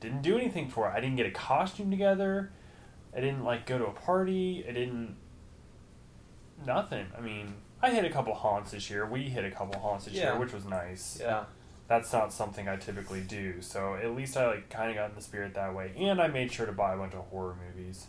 [0.02, 0.94] didn't do anything for it.
[0.94, 2.52] I didn't get a costume together.
[3.16, 4.66] I didn't like go to a party.
[4.68, 5.16] I didn't
[6.66, 7.08] nothing.
[7.18, 9.06] I mean, I hit a couple haunts this year.
[9.06, 10.32] We hit a couple haunts this Yeah.
[10.32, 11.20] year, which was nice.
[11.22, 11.46] Yeah.
[11.88, 13.62] That's not something I typically do.
[13.62, 16.28] So at least I like kind of got in the spirit that way, and I
[16.28, 18.08] made sure to buy a bunch of horror movies.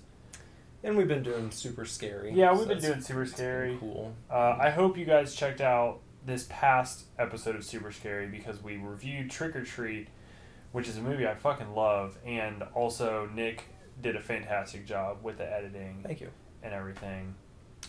[0.83, 2.33] And we've been doing super scary.
[2.33, 3.77] Yeah, we've been doing super scary.
[3.81, 4.15] Cool.
[4.31, 8.77] Uh, I hope you guys checked out this past episode of Super Scary because we
[8.77, 10.09] reviewed Trick or Treat,
[10.73, 13.65] which is a movie I fucking love, and also Nick
[14.01, 16.31] did a fantastic job with the editing Thank you.
[16.63, 17.35] and everything.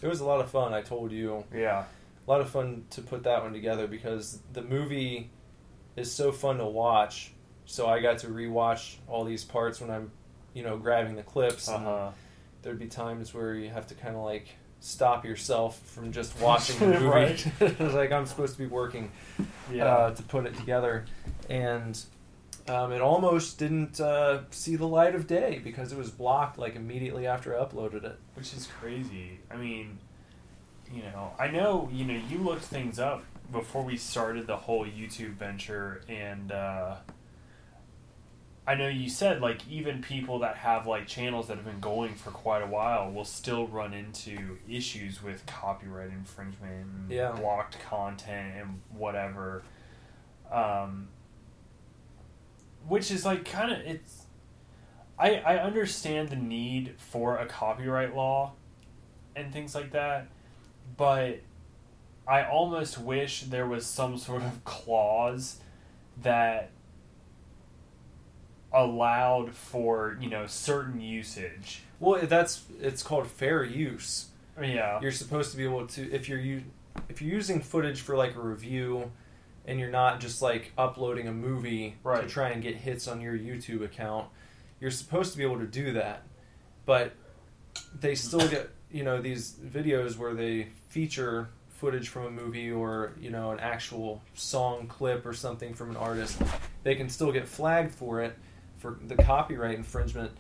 [0.02, 0.74] It was a lot of fun.
[0.74, 1.44] I told you.
[1.54, 1.84] Yeah,
[2.28, 5.30] a lot of fun to put that one together because the movie
[5.96, 7.32] is so fun to watch.
[7.66, 10.12] So I got to rewatch all these parts when I'm,
[10.54, 11.68] you know, grabbing the clips.
[11.68, 12.12] Uh-huh.
[12.62, 14.48] there'd be times where you have to kind of like
[14.80, 17.06] stop yourself from just watching the movie.
[17.06, 17.48] Right.
[17.60, 19.12] it's like I'm supposed to be working
[19.72, 21.06] Yeah, uh, to put it together,
[21.50, 22.00] and
[22.70, 26.76] um, it almost didn't uh, see the light of day because it was blocked like
[26.76, 28.18] immediately after I uploaded it.
[28.36, 29.40] which is crazy.
[29.52, 30.00] I mean,
[30.92, 34.86] you know, I know you know you looked things up before we started the whole
[34.86, 36.96] YouTube venture, and uh,
[38.66, 42.16] I know you said like even people that have like channels that have been going
[42.16, 47.32] for quite a while will still run into issues with copyright infringement, and Yeah.
[47.32, 49.64] blocked content, and whatever.
[50.52, 51.10] Um,
[52.88, 54.24] which is like kind of it's.
[55.20, 58.54] I I understand the need for a copyright law,
[59.36, 60.28] and things like that,
[60.96, 61.40] but
[62.28, 65.60] I almost wish there was some sort of clause
[66.22, 66.72] that
[68.74, 71.82] allowed for you know certain usage.
[72.00, 74.28] Well, that's it's called fair use.
[74.60, 75.00] Yeah.
[75.02, 76.42] you're supposed to be able to if you're
[77.10, 79.12] if you're using footage for like a review
[79.68, 83.38] and you're not just like uploading a movie to try and get hits on your
[83.38, 84.28] YouTube account
[84.80, 86.24] you're supposed to be able to do that
[86.86, 87.14] but
[88.00, 93.14] they still get you know these videos where they feature footage from a movie or
[93.20, 96.42] you know an actual song clip or something from an artist,
[96.84, 98.38] they can still get flagged for it
[98.78, 100.32] for the copyright infringement.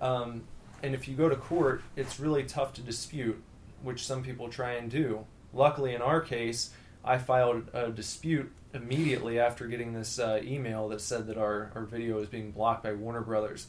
[0.00, 0.42] Um,
[0.82, 3.42] and if you go to court, it's really tough to dispute,
[3.82, 5.24] which some people try and do.
[5.52, 6.70] Luckily, in our case,
[7.04, 11.84] I filed a dispute immediately after getting this uh, email that said that our, our
[11.84, 13.68] video was being blocked by Warner Brothers.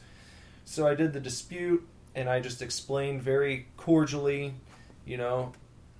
[0.65, 4.55] So I did the dispute and I just explained very cordially,
[5.05, 5.53] you know,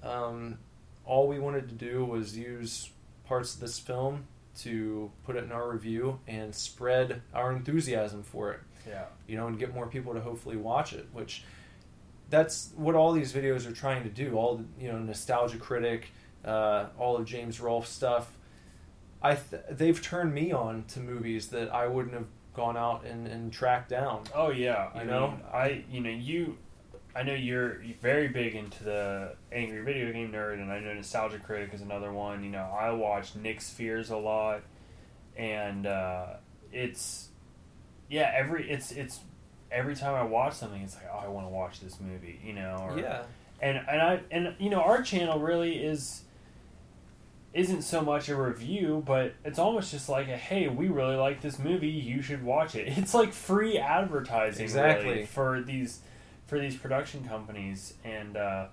[0.04, 0.58] um,
[1.06, 2.90] all we wanted to do was use
[3.28, 4.26] parts of this film
[4.60, 9.06] to put it in our review and spread our enthusiasm for it Yeah.
[9.28, 11.08] you know, and get more people to hopefully watch it.
[11.12, 11.44] Which
[12.30, 14.36] that's what all these videos are trying to do.
[14.38, 16.08] All the you know, nostalgia critic,
[16.44, 18.32] uh, all of James Rolfe stuff.
[19.32, 23.28] I th- they've turned me on to movies that I wouldn't have gone out and,
[23.28, 24.24] and tracked down.
[24.34, 25.28] Oh yeah, I You know.
[25.32, 25.40] know?
[25.54, 26.58] I you know you.
[27.18, 31.40] I know you're very big into the angry video game nerd, and I know Nostalgia
[31.40, 32.44] Critic is another one.
[32.44, 34.62] You know, I watch Nick's Fears a lot,
[35.38, 36.26] and uh,
[36.72, 37.30] it's
[38.10, 39.22] yeah every it's it's
[39.72, 42.54] every time I watch something, it's like oh I want to watch this movie, you
[42.54, 42.78] know.
[42.90, 43.24] Or, Yeah,
[43.62, 46.22] and and I and you know our channel really is
[47.56, 51.42] isn't so much a review, but it's almost just like a hey, we really like
[51.42, 52.88] this movie, you should watch it.
[52.98, 55.10] It's like free advertising Exactly.
[55.10, 56.02] really, for these
[56.48, 58.68] for these production companies, and uh,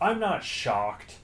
[0.00, 1.14] I'm not shocked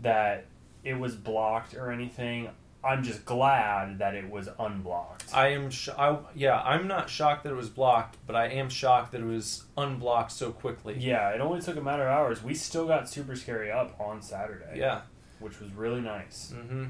[0.00, 0.46] that
[0.82, 2.48] it was blocked or anything.
[2.82, 5.24] I'm just glad that it was unblocked.
[5.34, 5.70] I am.
[5.70, 9.22] Sh- I, yeah, I'm not shocked that it was blocked, but I am shocked that
[9.22, 10.96] it was unblocked so quickly.
[10.98, 12.42] yeah, it only took a matter of hours.
[12.42, 14.78] We still got Super Scary up on Saturday.
[14.78, 15.02] Yeah.
[15.40, 16.52] Which was really nice.
[16.52, 16.86] hmm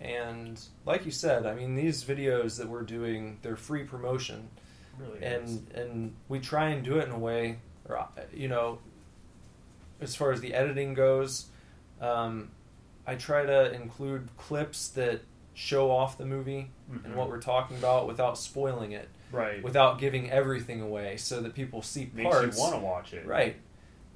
[0.00, 4.48] And like you said, I mean, these videos that we're doing, they're free promotion.
[4.98, 5.22] Really is.
[5.50, 7.58] and and we try and do it in a way,
[7.88, 8.78] or uh, you know,
[10.00, 11.46] as far as the editing goes,
[12.00, 12.50] um,
[13.06, 15.22] I try to include clips that
[15.54, 17.14] show off the movie and Mhm.
[17.14, 21.80] what we're talking about without spoiling it, right without giving everything away, so that people
[21.82, 22.56] see makes parts.
[22.56, 23.26] you want to watch it.
[23.26, 23.56] Right.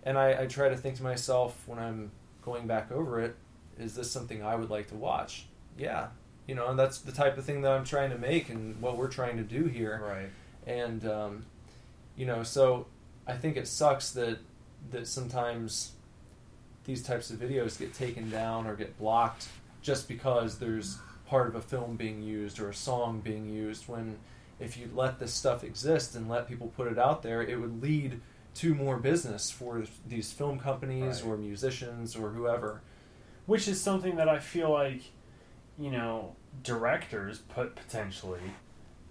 [0.05, 2.11] And I, I try to think to myself when I'm
[2.43, 3.37] going back over it,
[3.79, 5.47] is this something I would like to watch?
[5.79, 6.09] Yeah.
[6.47, 8.97] You know, and that's the type of thing that I'm trying to make and what
[8.97, 10.29] we're trying to do here Right.
[10.67, 11.45] and um,
[12.17, 12.87] you know so
[13.27, 14.39] i think it sucks that
[14.91, 15.93] that sometimes
[16.85, 19.49] these types of videos get taken down or get blocked
[19.83, 24.17] just because there's part of a film being used or a song being used when
[24.59, 27.83] if you let this stuff exist and let people put it out there it would
[27.83, 28.19] lead
[28.55, 31.31] to more business for these film companies Right.
[31.33, 32.81] or musicians or whoever
[33.49, 35.01] Which is something that I feel like,
[35.79, 38.53] you know, directors put potentially,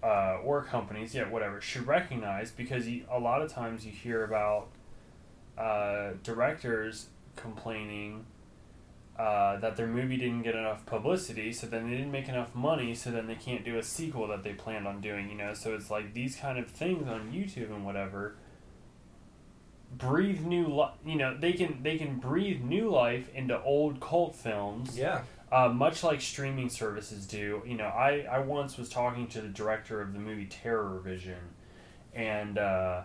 [0.04, 4.24] uh, or companies, yeah, whatever, should recognize because you, a lot of times you hear
[4.24, 4.68] about
[5.58, 8.28] uh, directors complaining
[9.18, 12.94] uh, that their movie didn't get enough publicity, so then they didn't make enough money,
[12.94, 15.56] so then they can't do a sequel that they planned on doing, you know.
[15.56, 18.36] So it's like these kind of things on YouTube and whatever
[19.92, 24.36] breathe new li- you know they can they can breathe new life into old cult
[24.36, 24.98] films.
[24.98, 25.22] Yeah.
[25.50, 27.62] Uh, much like streaming services do.
[27.66, 31.38] You know I, I once was talking to the director of the movie TerrorVision
[32.14, 33.02] and uh,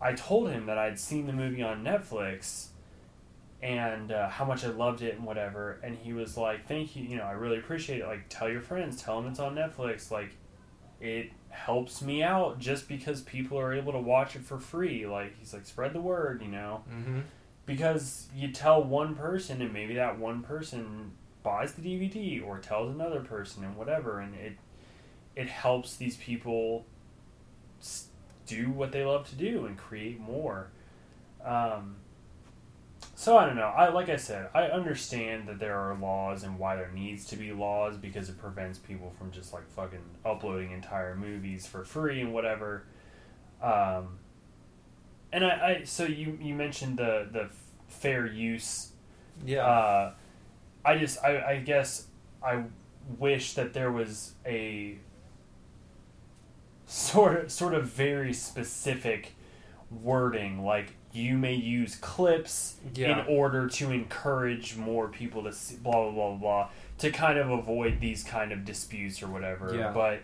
[0.00, 2.66] i told him that i'd seen the movie on netflix
[3.62, 7.04] and uh, how much i loved it and whatever and he was like thank you
[7.04, 8.06] you know i really appreciate it.
[8.06, 10.10] Like tell your friends tell them it's on netflix.
[10.10, 10.32] Like
[11.00, 15.06] it helps me out just because people are able to watch it for free.
[15.06, 16.84] Like he's like spread the word you know?
[16.92, 17.20] Mm-hmm.
[17.64, 22.94] because you tell one person and maybe that one person buys the DVD or tells
[22.94, 24.56] another person and whatever and it
[25.34, 26.86] it helps these people
[28.46, 30.68] do what they love to do and create more.
[31.44, 31.96] Um,
[33.18, 33.72] so I don't know.
[33.74, 37.36] I like I said I understand that there are laws and why there needs to
[37.36, 42.20] be laws because it prevents people from just like fucking uploading entire movies for free
[42.20, 42.84] and whatever.
[43.62, 44.18] Um,
[45.32, 47.48] and I, I so you you mentioned the the
[47.88, 48.90] fair use.
[49.46, 49.66] Yeah.
[49.66, 50.12] Uh,
[50.84, 52.08] I just I, I guess
[52.42, 52.64] I
[53.18, 54.98] wish that there was a
[56.84, 59.32] sort of sort of very specific
[60.02, 63.20] wording like you may use clips Yeah.
[63.20, 67.50] in order to encourage more people to see blah blah blah blah to kind of
[67.50, 69.92] avoid these kind of disputes or whatever Yeah.
[69.92, 70.20] but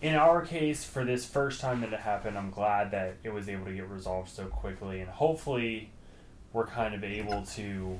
[0.00, 3.48] in our case for this first time that it happened i'm glad that it was
[3.48, 5.90] able to get resolved so quickly and hopefully
[6.52, 7.98] we're kind of able to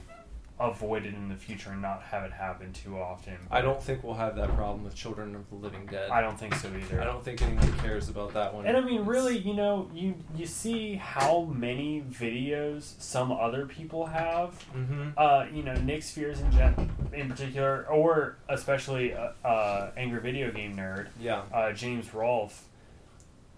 [0.63, 3.37] avoid it in the future and not have it happen too often.
[3.51, 6.11] I don't think we'll have that problem with Children of the Living Dead.
[6.11, 7.01] I don't think so either.
[7.01, 8.67] I don't think anyone cares about that one.
[8.67, 13.67] And I mean, It's- really, you know, you you see how many videos some other
[13.67, 14.51] people have.
[14.75, 15.13] Mhm.
[15.17, 20.51] Uh, you know, Nick Spheres in gen- in particular, or especially uh, uh, Angry Video
[20.51, 21.43] Game Nerd, Yeah.
[21.53, 22.67] uh, James Rolfe,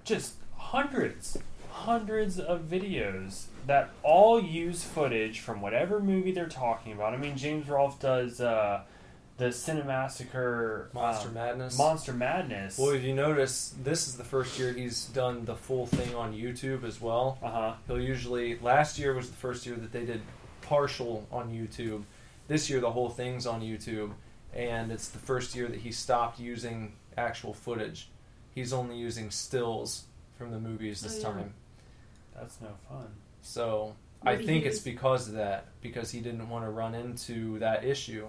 [0.04, 1.38] just hundreds,
[1.74, 7.12] hundreds of videos that all use footage from whatever movie they're talking about.
[7.14, 8.82] I mean, James Rolfe does uh,
[9.38, 11.76] the Cinemassacre Monster um, Madness.
[11.78, 12.78] Monster Madness.
[12.78, 16.32] Well, if you notice, this is the first year he's done the full thing on
[16.32, 17.38] YouTube as well.
[17.42, 17.72] uh huh.
[17.86, 20.20] He'll usually last year was the first year that they did
[20.62, 22.04] partial on YouTube.
[22.46, 24.12] This year the whole thing's on YouTube,
[24.54, 28.08] and it's the first year that he stopped using actual footage.
[28.54, 30.04] He's only using stills
[30.38, 31.34] from the movies this Oh, yeah.
[31.34, 31.54] time.
[32.36, 33.08] That's no fun.
[33.42, 37.58] So What I think it's because of that, because he didn't want to run into
[37.60, 38.26] that issue.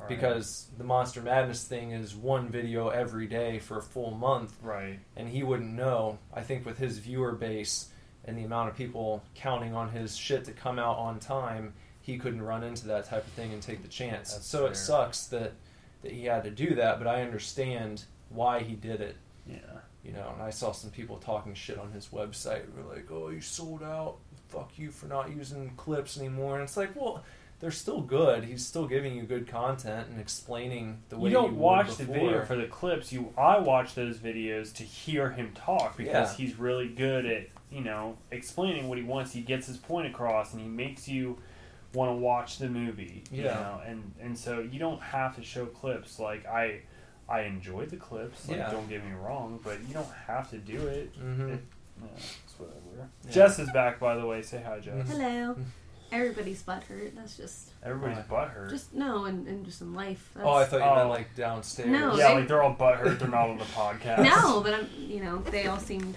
[0.00, 0.08] Right.
[0.08, 4.98] Because the Monster Madness thing is one video every day for a full month, right.
[5.16, 6.18] and he wouldn't know.
[6.34, 7.88] I think with his viewer base
[8.24, 12.18] and the amount of people counting on his shit to come out on time, he
[12.18, 14.32] couldn't run into that type of thing and take the chance.
[14.32, 14.72] That's so fair.
[14.72, 15.52] it sucks that
[16.02, 19.16] that he had to do that, but I understand why he did it.
[19.46, 19.56] Yeah.
[20.04, 22.64] You know, and I saw some people talking shit on his website.
[22.76, 24.16] We're like, "Oh, you sold out.
[24.48, 27.22] Fuck you for not using clips anymore." And it's like, well,
[27.60, 28.42] they're still good.
[28.42, 32.04] He's still giving you good content and explaining the way you don't would watch the
[32.04, 33.12] video for the clips.
[33.12, 36.44] You I watch those videos to hear him talk because Yeah.
[36.46, 39.32] he's really good at you know explaining what he wants.
[39.32, 41.38] He gets his point across and he makes you
[41.94, 43.22] want to watch the movie.
[43.30, 43.54] You Yeah.
[43.54, 43.80] know?
[43.86, 46.18] and and so you don't have to show clips.
[46.18, 46.80] Like I
[47.28, 48.48] I enjoy the clips.
[48.48, 48.70] Like Yeah.
[48.70, 51.14] don't get me wrong, but you don't have to do it.
[51.18, 51.54] Mhm.
[51.54, 51.64] It-
[52.00, 53.08] yeah, it's whatever.
[53.24, 53.30] Yeah.
[53.30, 54.42] Jess is back by the way.
[54.42, 55.08] Say hi, Jess.
[55.08, 55.08] Mhm.
[55.08, 55.56] Hello.
[56.10, 57.14] Everybody's butt hurt.
[57.16, 58.44] That's just Everybody's Why?
[58.46, 58.68] butthurt.
[58.68, 60.30] just no, and, and just in life.
[60.34, 60.94] That's, Oh, I thought you Oh.
[60.96, 61.88] meant like downstairs.
[61.88, 63.18] No, yeah, they- like they're all butthurt.
[63.18, 64.22] They're not on the podcast.
[64.22, 66.14] no, but I'm you know they all seemed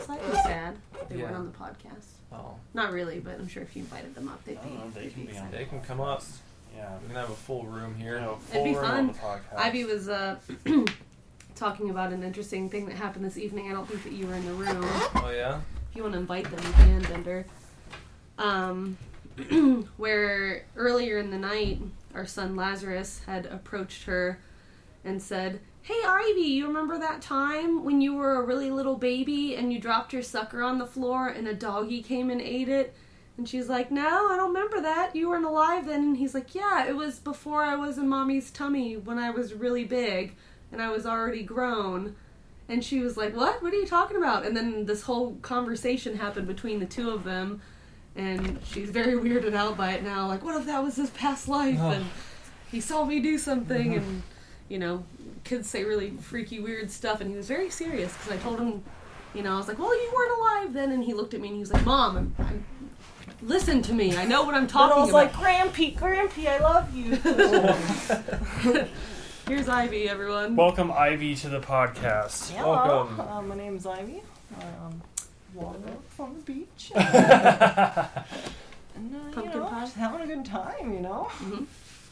[0.00, 0.76] slightly sad.
[0.94, 2.04] that They weren't on the podcast.
[2.32, 4.68] Oh, Not really, but I'm sure if you invited them up, they'd be.
[4.68, 6.22] don't know, they they'd can be on they can come up.
[6.78, 6.90] Yeah.
[7.02, 8.20] We can have a full room You here.
[8.20, 9.40] know, It'd be room fun.
[9.52, 9.60] the.
[9.60, 10.36] Ivy was uh,
[11.56, 13.68] talking about an interesting thing that happened this evening.
[13.68, 14.84] I don't think that you were in the room.
[15.16, 15.60] Oh yeah.
[15.90, 17.46] If you want to invite them, you can, Bender.
[18.38, 18.96] Um,
[19.96, 21.80] where earlier in the night,
[22.14, 24.38] our son Lazarus had approached her
[25.04, 29.56] and said, Hey Ivy, you remember that time when you were a really little baby
[29.56, 32.94] and you dropped your sucker on the floor and a doggy came and ate it?
[33.38, 35.14] And she's like, No, I don't remember that.
[35.14, 36.02] You weren't alive then.
[36.02, 39.54] And he's like, Yeah, it was before I was in mommy's tummy when I was
[39.54, 40.34] really big
[40.72, 42.16] and I was already grown.
[42.68, 43.62] And she was like, What?
[43.62, 44.44] What are you talking about?
[44.44, 47.62] And then this whole conversation happened between the two of them.
[48.16, 50.26] And she's very weirded out by it now.
[50.26, 51.78] Like, what if that was his past life?
[51.80, 51.92] Oh.
[51.92, 52.06] And
[52.72, 53.96] he saw me do something.
[53.96, 54.04] Uh-huh.
[54.04, 54.22] And,
[54.68, 55.04] you know,
[55.44, 57.20] kids say really freaky, weird stuff.
[57.20, 58.82] And he was very serious because I told him,
[59.32, 60.90] you know, I was like, Well, you weren't alive then.
[60.90, 62.64] And he looked at me and he was like, Mom, I'm, I'm,
[63.42, 64.16] listen to me.
[64.16, 65.16] I know what I'm But talking I was about.
[65.16, 65.32] like,
[65.72, 67.16] Grampy, Grampy, I love you.
[69.48, 70.56] Here's Ivy, everyone.
[70.56, 72.50] Welcome Ivy to the podcast.
[72.50, 72.72] Hello,
[73.06, 73.20] Welcome.
[73.20, 74.22] uh, my name's Ivy.
[74.60, 75.00] I um,
[75.54, 76.92] walk up from the beach.
[79.00, 79.80] And, uh, you Pumpkin know, pie?
[79.82, 81.28] just having a good time, you know?
[81.38, 81.66] Mhm.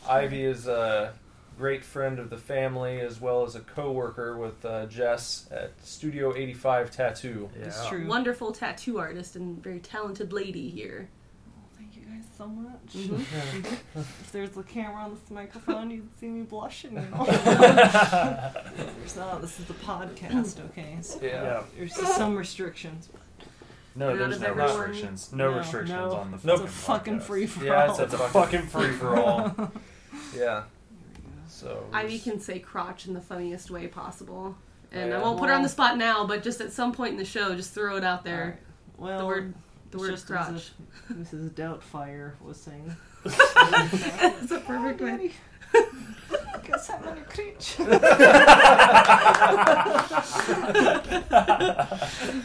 [0.08, 1.12] Ivy is a
[1.58, 6.34] great friend of the family as well as a co-worker with uh, Jess at Studio
[6.36, 7.48] 85 Tattoo.
[7.60, 7.88] It's Yeah.
[7.88, 8.06] true.
[8.06, 11.08] Wonderful tattoo artist and very talented lady here.
[11.78, 12.92] Thank you guys so much.
[12.94, 13.64] Mhm.
[13.96, 17.24] If there's a camera on this microphone, you'd see me blushing, you know?
[17.24, 19.40] there's not.
[19.40, 20.98] This is the podcast, okay?
[21.00, 21.42] So Yeah.
[21.42, 21.62] Yeah.
[21.76, 23.08] there's some restrictions.
[23.94, 25.32] No, Not there's no everyone- restrictions.
[25.32, 26.12] No, No, restrictions no.
[26.16, 26.52] on the No.
[26.54, 27.22] It's fucking a fucking podcast.
[27.22, 27.90] free for all.
[27.90, 29.72] it's It's a fucking free for all.
[30.36, 30.64] Yeah.
[31.56, 34.54] So Ivy can say crotch in the funniest way possible.
[34.92, 35.18] And Yeah.
[35.18, 37.24] I won't put her on the spot now, but just at some point in the
[37.24, 38.42] show, just throw it out there.
[38.42, 38.58] Alright.
[38.98, 39.54] Well, The word,
[39.90, 40.72] the word just crotch.
[41.08, 41.50] if Mrs.
[41.50, 42.94] Doubtfire was saying.
[43.24, 45.10] It's a perfect way.
[45.10, 45.32] Daddy,
[46.64, 47.76] Guess I'm gonna creech.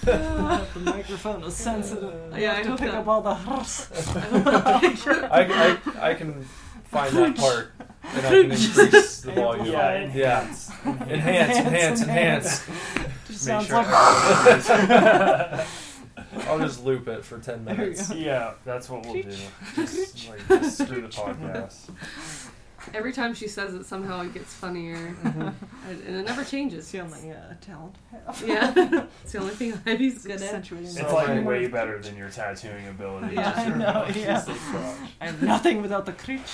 [0.01, 2.13] the microphone was sensitive.
[2.37, 3.01] Yeah, I have to hope pick not.
[3.01, 3.89] up all the hrs.
[5.31, 6.43] I, I, I can
[6.85, 7.71] find that part
[8.03, 9.65] and I can increase the volume.
[9.67, 10.41] Yeah, Yeah.
[10.41, 10.71] enhance.
[10.85, 12.65] Enhance, enhance, enhance.
[13.27, 15.65] Just Make sounds sure like everyone-
[16.47, 18.13] I'll just loop it for 10 minutes.
[18.13, 19.31] yeah, that's what we'll do.
[19.75, 21.89] Just, like, just screw the podcast.
[22.93, 25.41] Every time she says it, somehow it gets funnier, Mm-hmm.
[25.89, 26.79] and and it never changes.
[26.79, 27.95] It's the only uh, talent
[28.45, 28.73] Yeah,
[29.23, 30.71] it's the only thing Ivy's good at.
[30.71, 33.35] It's So like my- way better than your tattooing ability.
[33.35, 34.43] Yeah, I know, yeah.
[34.45, 34.49] Just.
[35.21, 36.51] I have nothing without the crotch.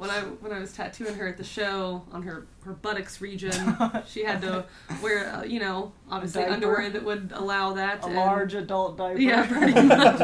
[0.00, 3.52] When I when I was tattooing her at the show on her her buttocks region,
[4.08, 4.64] she had to
[5.02, 8.02] wear uh, you know obviously underwear that would allow that.
[8.02, 9.20] A and- large adult diaper.
[9.20, 10.18] Yeah, pretty much.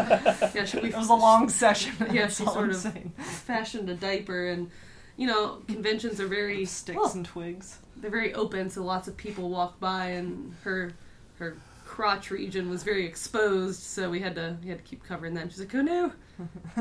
[0.55, 1.93] Yeah, she, we, It was a long session.
[2.11, 3.13] Yeah, she sort I'm of- saying.
[3.19, 4.71] fashioned a diaper, and
[5.19, 7.79] you know conventions are very sticks well, and twigs.
[7.99, 10.93] they're very open, so lots of people walk by, and her
[11.39, 15.35] her crotch region was very exposed, so we had to we had to keep covering
[15.35, 15.43] that.
[15.43, 16.13] And she's like, "Oh no,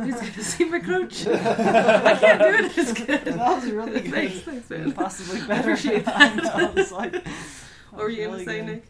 [0.04, 1.26] he's gonna see my crotch.
[1.28, 4.12] I can't do it as good." That was really good.
[4.12, 4.92] thanks, thanks, man.
[4.92, 5.62] Possibly better.
[5.74, 6.58] appreciate I that.
[6.58, 7.26] know, was like, that
[7.92, 8.66] What were was you gonna say, good.
[8.66, 8.84] Nick?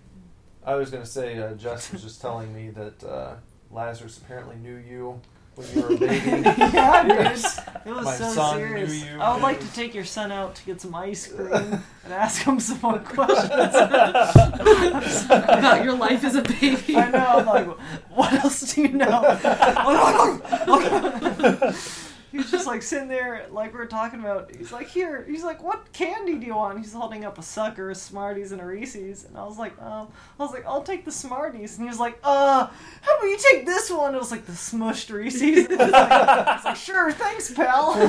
[0.66, 3.36] I was gonna say, uh, Jess was just telling me that uh,
[3.70, 5.22] Lazarus apparently knew you
[5.56, 6.42] when you were a baby.
[6.46, 7.44] yeah, dude.
[7.86, 8.90] It was My so son serious.
[8.92, 11.28] knew you I would like when- to take your son out to get some ice
[11.34, 11.52] cream
[12.04, 13.52] and ask him some more questions.
[15.26, 16.98] About your life as a baby.
[16.98, 17.20] I know.
[17.20, 17.68] I'm like,
[18.10, 19.38] what else do you know?
[22.36, 24.54] He was just like sitting there, like we were talking about.
[24.54, 25.24] He's like, here.
[25.26, 26.78] He's like, what candy do you want?
[26.80, 29.24] He's holding up a sucker, a Smarties, and a Reese's.
[29.24, 31.78] And I was like, um, I was like, I'll take the Smarties.
[31.78, 32.68] And he was like, uh,
[33.02, 34.14] how about you take this one?
[34.14, 35.68] It was like the smushed Reese's.
[35.70, 37.94] I was like, I was like, sure, thanks, pal.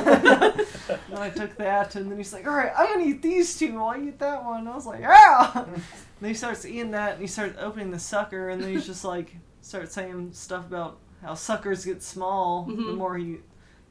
[1.09, 3.79] and I took that, and then he's like, all right, I'm gonna eat these two
[3.79, 4.59] while you eat that one.
[4.59, 5.65] And I was like, yeah.
[6.19, 9.05] And he starts eating that, and he starts opening the sucker, and then he's just
[9.05, 12.97] like, starts saying stuff about how suckers get small the Mhm.
[12.97, 13.37] more he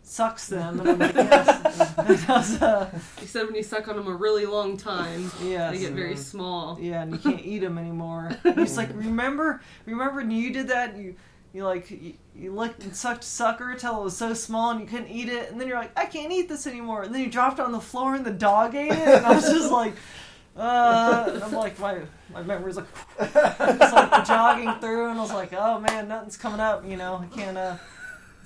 [0.07, 0.80] sucks them.
[0.80, 1.94] And I'm like, yes.
[1.98, 5.30] And I was, uh, You said when you suck on them a really long time,
[5.42, 5.72] yes.
[5.72, 6.78] they get very small.
[6.80, 8.30] Yeah, and you can't eat them anymore.
[8.54, 10.96] He's like, remember, remember when you did that?
[10.96, 11.16] You,
[11.52, 14.86] you like, you, you licked and sucked sucker till it was so small and you
[14.86, 17.02] couldn't eat it, and then you're like, I can't eat this anymore.
[17.02, 19.34] And then you dropped it on the floor and the dog ate it, and I
[19.34, 19.94] was just like,
[20.57, 22.00] uh, and I'm like, my
[22.32, 22.86] my memory's like,
[23.18, 27.24] just like jogging through, and I was like, oh man, nothing's coming up, you know,
[27.24, 27.76] I can't, uh,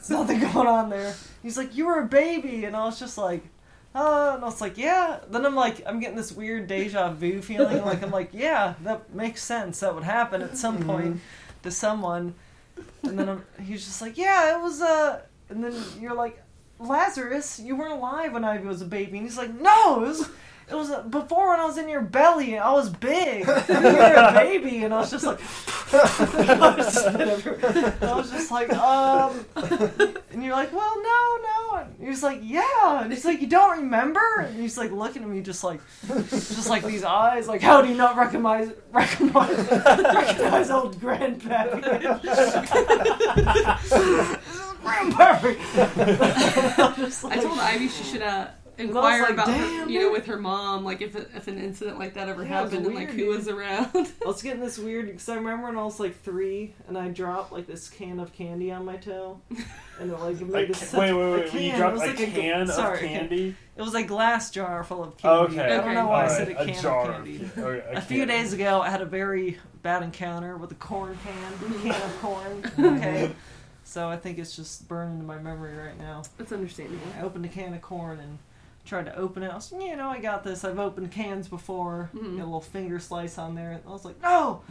[0.08, 1.14] there's nothing going on there.
[1.42, 3.44] He's like, you were a baby, and I was just like.
[3.92, 5.18] Uh, and I was like, yeah.
[5.28, 7.84] Then I'm like, I'm getting this weird deja vu feeling.
[7.84, 9.80] Like, I'm like, yeah, that makes sense.
[9.80, 11.20] That would happen at some point
[11.64, 12.34] to someone.
[13.02, 16.40] And then I'm, he's just like, yeah, it was, uh, and then you're like,
[16.78, 19.18] Lazarus, you weren't alive when I was a baby.
[19.18, 20.28] And he's like, no, it was,
[20.70, 23.46] it was uh, before when I was in your belly I was big.
[23.46, 24.84] You were a baby.
[24.84, 25.40] And I was just like,
[25.92, 29.44] I was just, I was just like, um,
[30.30, 31.76] and you're like, well, no, no.
[31.98, 33.02] And he's like, yeah.
[33.02, 34.20] And he's like, you don't remember?
[34.40, 35.80] And he's like looking at me just like,
[36.30, 41.80] just like these eyes, like, how do you not recognize, recognize, recognize old grandpappy?
[44.80, 45.58] grandpappy.
[46.78, 49.88] I'm just I like- told Ivy she should uh, I was inquire like, about her,
[49.88, 52.86] you know, with her mom, like if if an incident like that ever Yeah, happened
[52.86, 53.36] and like who dude.
[53.36, 53.88] was around.
[53.94, 57.08] I was getting this weird because I remember when I was like three and I
[57.08, 59.40] dropped like this can of candy on my toe,
[60.00, 61.50] and it like it A made ca- this such- wait, wait, a wait!
[61.50, 61.62] can.
[61.62, 63.56] You It dropped was a like gl- can of sorry, a candy.
[63.76, 65.58] It was a glass jar full of candy.
[65.58, 65.74] Okay.
[65.74, 67.50] I don't know why I Alright, said a can jar of of candy.
[67.58, 68.28] okay, A few can.
[68.28, 72.18] days ago, I had a very bad encounter with a corn can, a can of
[72.20, 72.62] corn.
[72.62, 72.84] Mm-hmm.
[72.98, 73.30] Okay,
[73.84, 76.22] so I think it's just burned into my memory right now.
[76.36, 77.00] That's understandable.
[77.18, 78.38] I opened a can of corn and
[78.90, 79.50] tried to open it.
[79.50, 80.64] I was, like, you know, I got this.
[80.64, 82.10] I've opened cans before.
[82.14, 82.36] Mhm.
[82.36, 83.80] Got a little finger slice on there.
[83.86, 84.62] I was like, no.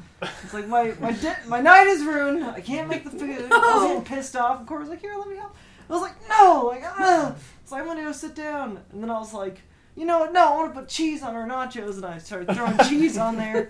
[0.44, 2.44] It's like my my di- my night is ruined.
[2.46, 3.48] I can't make the food.
[3.52, 4.60] I was getting pissed off.
[4.62, 5.56] Of course, like here, let me help.
[5.90, 7.34] I was like, no, like, ah.
[7.66, 8.80] So I'm gonna go sit down.
[8.92, 9.62] And then I was like,
[9.96, 10.34] you know what?
[10.34, 11.96] No, I want to put cheese on our nachos.
[11.96, 13.68] And I started throwing cheese on there.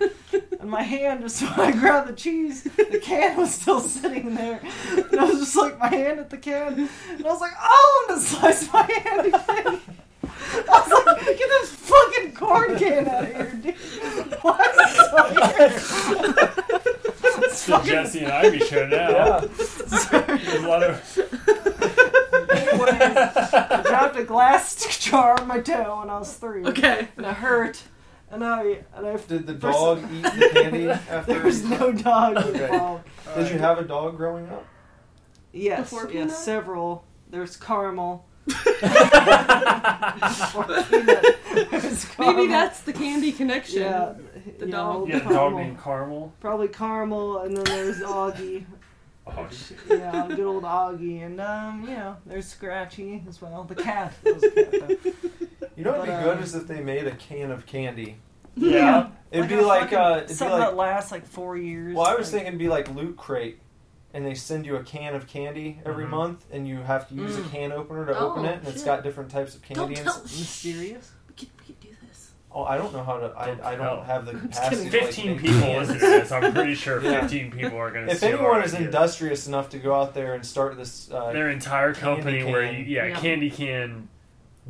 [0.60, 4.60] And my hand just when I grabbed the cheese, the can was still sitting there.
[4.96, 6.88] And I was just like my hand at the can.
[7.10, 9.80] And I was like, oh, and to slice my hand again.
[10.54, 13.74] I was like, get this fucking corn can out of here, dude.
[14.42, 15.10] Why is so?
[17.22, 19.10] It's It's the fucking- Jesse and Ivy show now.
[19.10, 19.40] Yeah.
[19.40, 21.18] There's a lot of.
[22.92, 26.64] I dropped a glass jar on my toe when I was three.
[26.64, 27.08] Okay.
[27.16, 27.82] And it hurt.
[28.30, 31.32] And I, and I, Did the First- dog eat the candy after?
[31.34, 32.64] there was no dog Okay.
[32.64, 33.04] involved.
[33.36, 34.64] Did you have a dog growing up?
[35.52, 36.30] Yes, Before yes, Peanut?
[36.30, 37.04] several.
[37.28, 38.24] There's caramel.
[38.46, 41.36] Before Peanut,
[41.70, 43.82] there's Maybe that's the candy connection.
[43.82, 44.14] yeah,
[44.58, 44.96] the yeah, dog.
[44.96, 46.32] old You dog named Caramel.
[46.40, 48.64] Probably caramel, and then there's Augie.
[49.26, 49.46] Oh,
[49.88, 53.62] yeah, good old Augie, and um, you know, there's Scratchy as well.
[53.62, 54.12] The cat.
[54.24, 54.88] Was a cat, though.
[55.76, 58.16] You know what'd be good um, is if they made a can of candy.
[58.56, 59.10] yeah.
[59.30, 60.58] It'd be a like fucking- uh, it'd be like.
[60.60, 61.94] that lasts like four years.
[61.94, 63.60] Well, I was like- thinking it'd be like Loot Crate,
[64.12, 66.10] and they send you a can of candy every Mhm.
[66.10, 67.50] month, and you have to use a Mm.
[67.50, 69.74] can opener to Oh, open it, and it's got different types of candy.
[69.80, 70.00] Don't candy.
[70.00, 70.24] and tell.
[70.24, 71.12] s- Mysterious.
[71.28, 72.30] We could, we could do this.
[72.52, 73.32] Oh, I don't know how to.
[73.36, 73.96] I, Don't I tell.
[73.96, 74.76] don't have the capacity.
[74.76, 74.90] kidding.
[74.90, 75.88] to, like, Fifteen make people cans.
[75.88, 76.32] listen to this.
[76.32, 77.20] I'm pretty sure Yeah.
[77.20, 78.12] fifteen people are going to.
[78.12, 81.94] If anyone is industrious enough to go out there and start this, uh, their entire
[81.94, 82.00] Candy
[82.40, 83.20] company where you, yeah, Yeah.
[83.20, 84.08] candy can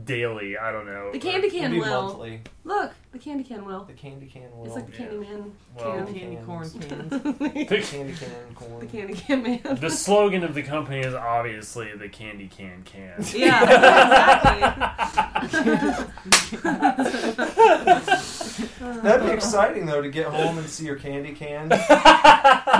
[0.04, 0.56] daily.
[0.56, 1.10] I don't know.
[1.12, 2.02] The candy it'd can be will.
[2.08, 2.40] monthly.
[2.64, 3.84] Look, the candy can will.
[3.84, 4.64] The candy can will.
[4.66, 4.98] It's like the Yeah.
[4.98, 6.14] candy man Well- can.
[6.14, 7.10] Candy corn cans.
[7.22, 8.80] the candy can corn.
[8.80, 9.60] The candy can man.
[9.80, 13.14] The slogan of the company is obviously the candy can can.
[13.34, 13.62] yeah,
[15.42, 16.06] exactly.
[19.02, 21.68] That'd be exciting though to get home and see your candy can.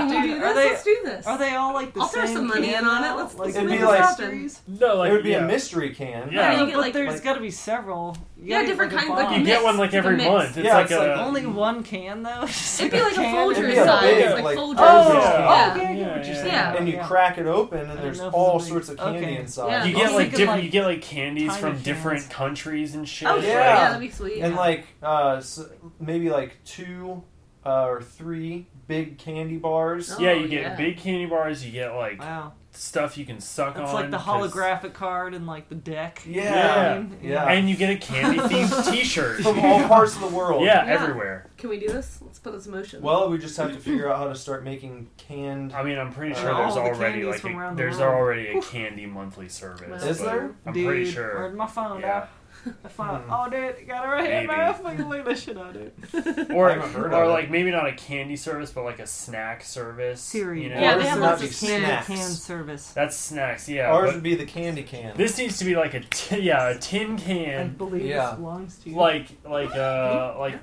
[0.09, 0.43] Can we do this?
[0.43, 1.27] are they- Let's do this.
[1.27, 3.15] Are they all like the I'll throw some money in on it.
[3.21, 4.61] Let's- like let's It'd the be like- mysteries?
[4.67, 5.43] No, like it would be yeah.
[5.43, 6.29] a mystery can.
[6.31, 6.51] Yeah.
[6.53, 8.17] you No, get, but like- there's like- got to be several.
[8.37, 9.39] You Yeah, gotta get, different like, a kinds, like box.
[9.39, 10.05] You get one like Mix.
[10.05, 10.57] every It's month.
[10.57, 12.41] It's Yeah, like it's a like Only one can though.
[12.47, 13.35] Just It'd be like a can.
[13.35, 14.75] Folgers It'd be a size, big, like, like, Folgers.
[14.79, 15.19] Oh, Yeah.
[15.19, 16.47] oh, yeah, I get Yeah, what you're saying.
[16.47, 16.73] Yeah.
[16.75, 18.97] And you crack it open, and I there's didn't know if all it sorts of
[18.97, 19.37] big- candy okay.
[19.37, 19.67] inside.
[19.69, 19.83] Yeah.
[19.85, 20.57] you I get was like thinking, different.
[20.57, 21.83] like, you get like candies tiny from cans.
[21.83, 23.27] different countries and shit.
[23.29, 23.41] Oh, Yeah.
[23.41, 23.51] sure.
[23.51, 24.41] Yeah, that'd be sweet.
[24.41, 25.59] and like uh, s
[25.99, 27.21] maybe like two
[27.63, 30.11] uh, or three big candy bars.
[30.11, 30.19] Oh.
[30.19, 30.75] Yeah, you get yeah.
[30.75, 31.65] big candy bars.
[31.65, 33.93] You get like Wow, stuff you can suck it's on.
[33.95, 36.21] like the holographic card and like the deck.
[36.27, 37.03] Yeah, Yeah.
[37.21, 37.51] yeah.
[37.51, 40.65] and you get a candy themed T-shirt From all parts of the world.
[40.65, 40.91] Yeah, Yeah.
[40.93, 41.47] everywhere.
[41.57, 42.19] Can we do this?
[42.21, 43.01] Let's put this in motion.
[43.01, 45.71] Well, we just have to figure out how to start making canned.
[45.73, 48.13] I mean, I'm pretty Uh, sure all there's the already like a, the there's world.
[48.13, 50.03] already a candy monthly service.
[50.03, 50.53] Is there?
[50.65, 51.51] I'm Dude, pretty Where's sure.
[51.51, 52.01] my phone?
[52.01, 52.25] Yeah.
[52.85, 53.23] I found.
[53.25, 53.31] Hmm.
[53.33, 54.47] Oh, dude, got it right here, Maybe.
[54.47, 54.73] man.
[54.73, 55.91] Fucking look at this shit out, dude.
[56.51, 57.31] Or, I haven't heard or of it.
[57.31, 60.21] like maybe not a candy service, but like a snack service.
[60.21, 60.63] Siri.
[60.63, 60.79] You know?
[60.79, 62.05] Yeah, Ours they have would lots of be snacks.
[62.05, 62.07] snacks.
[62.07, 62.87] Can service.
[62.93, 63.67] That's snacks.
[63.69, 63.91] Yeah.
[63.91, 65.15] Ours would be the candy can.
[65.17, 67.59] this needs to be like a t- yeah a tin can.
[67.61, 68.29] I believe Yeah.
[68.31, 68.95] this belongs to you.
[68.95, 70.59] like like uh like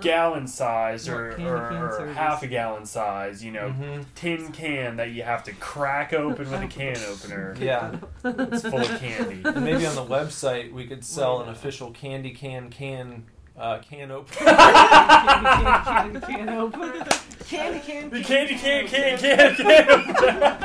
[0.00, 3.42] gallon size or, What or, or half a gallon size.
[3.44, 4.04] You know, Mhm.
[4.14, 7.54] tin can that you have to crack open with a can opener.
[7.58, 7.92] Yeah,
[8.24, 9.42] It's full of candy.
[9.44, 13.24] and maybe on the website we could sell an official candy can can
[13.58, 14.36] uh, can opener.
[14.46, 14.54] candy
[15.46, 17.04] can, candy can opener.
[17.48, 18.08] Candy can.
[18.10, 20.58] The candy can can can can opener.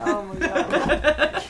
[0.00, 1.44] Oh my god.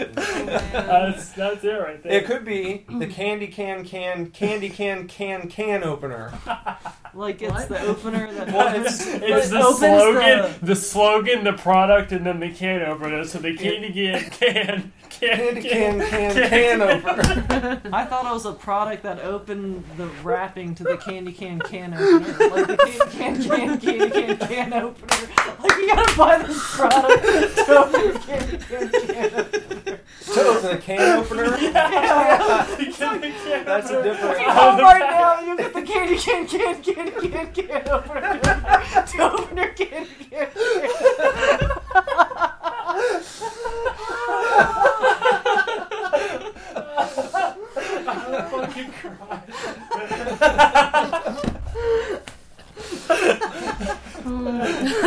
[0.00, 2.12] Oh, that's that's it right there.
[2.12, 6.32] It could be the candy can can candy can can can opener.
[7.14, 7.68] Like it's What?
[7.68, 10.76] the opener that Well, opens- it's- It's it the opens slogan, the- the...
[10.76, 13.24] slogan, the product, and then the can opener.
[13.24, 17.80] So the candy can can can Candy can can can opener.
[17.92, 21.94] I thought it was a product that opened the wrapping to the candy can can
[21.94, 22.48] opener.
[22.50, 25.28] Like the candy can can candy can can opener.
[25.62, 27.24] Like you gotta buy this product
[27.56, 29.97] to open your candy can can opener.
[30.32, 31.50] To open the can opener.
[31.50, 31.56] The
[32.96, 34.34] candy can That's a different.
[34.34, 38.40] If you home right now, you get the candy can can candy can can opener
[39.06, 41.70] to open your candy can can.
[48.10, 48.92] I'm fucking
[51.92, 52.24] crying.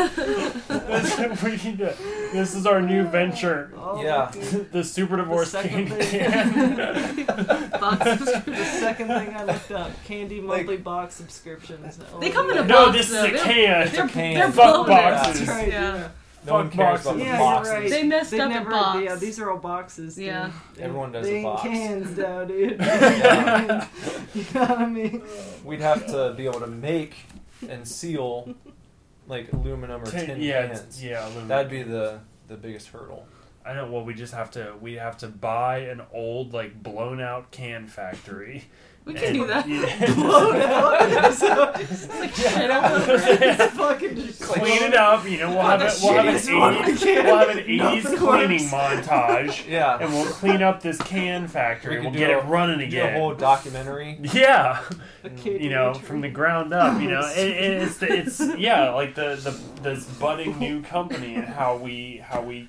[0.01, 1.95] This, we need to,
[2.33, 3.71] this is our new venture.
[3.77, 4.31] Oh, Yeah.
[4.71, 6.07] The super divorce The candy second
[6.47, 7.25] can.
[8.45, 11.99] The second thing I looked up, candy monthly box subscriptions.
[12.19, 13.25] They come in a No, box, No, this is though.
[13.25, 13.91] a They're- can.
[13.91, 14.33] They're, can.
[14.35, 14.87] they're Fuck bonus.
[14.89, 15.39] boxes.
[15.47, 15.67] That's right.
[15.67, 15.95] Yeah.
[15.95, 16.07] Yeah,
[16.45, 17.73] No one Fuck cares about the yeah boxes.
[17.73, 17.89] right.
[17.89, 18.99] They messed up the never, box.
[19.03, 20.15] Yeah, these are all boxes.
[20.15, 20.25] Dude.
[20.25, 20.51] Yeah.
[20.79, 21.61] Everyone does they a ain't box.
[21.63, 22.77] cans now, dude.
[22.79, 23.87] Yeah.
[24.33, 25.21] you know what I mean?
[25.63, 27.13] We'd have to be able to make
[27.69, 28.53] and seal
[29.27, 31.03] like aluminum or tin, Tin- yeah, cans.
[31.03, 31.25] yeah.
[31.25, 31.47] aluminum.
[31.47, 33.25] That'd be the the biggest hurdle.
[33.65, 33.89] I know.
[33.91, 34.73] Well, we just have to.
[34.81, 38.65] We have to buy an old, like, blown out can factory.
[39.03, 39.65] We can do that.
[40.15, 41.33] Blown out.
[41.33, 41.73] So,
[42.19, 43.19] Like, shit out it.
[43.59, 45.27] it's fucking just Clean it up.
[45.27, 45.93] You know, we'll have it.
[46.03, 47.03] We'll have an we eighties.
[47.03, 47.25] can.
[47.25, 49.07] We'll have an eighties Nothing cleaning works.
[49.07, 49.97] montage, Yeah.
[49.99, 51.97] and we'll clean up this can factory.
[51.97, 54.19] We We'll get do it a- running Do a whole documentary.
[54.21, 54.83] Yeah,
[55.23, 57.01] mm, you know, from the ground up.
[57.01, 57.37] You know, it,
[57.81, 62.41] it's the, it's yeah, like the the this budding new company and how we how
[62.43, 62.67] we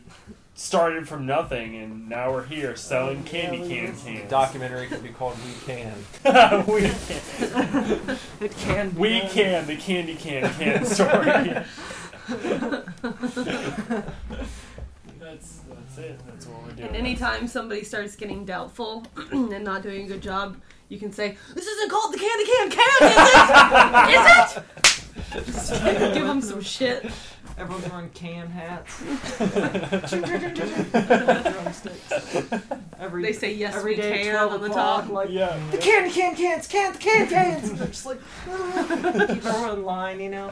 [0.55, 4.31] started from nothing and now we're here selling candy can The cans.
[4.31, 5.95] documentary could be called We Can.
[6.67, 8.19] we can.
[8.41, 8.91] It can.
[8.91, 9.31] Be We done.
[9.31, 11.65] can the candy can can story.
[15.19, 16.21] that's that's it.
[16.27, 16.89] That's what we're doing.
[16.89, 20.57] And anytime somebody starts getting doubtful and not doing a good job,
[20.89, 23.17] you can say, "This isn't called the candy can can, is
[24.07, 24.15] it?
[24.15, 25.73] Is it?" Just
[26.15, 27.11] give them some shit.
[27.59, 28.99] Everyone's wearing can hats.
[31.03, 32.13] Drumsticks.
[32.99, 35.09] every They say yes, every we day at can on the top.
[35.11, 35.57] like Yeah.
[35.71, 37.69] the can can cans can the can cans.
[37.71, 40.49] And they're just like keep everyone in line, you know.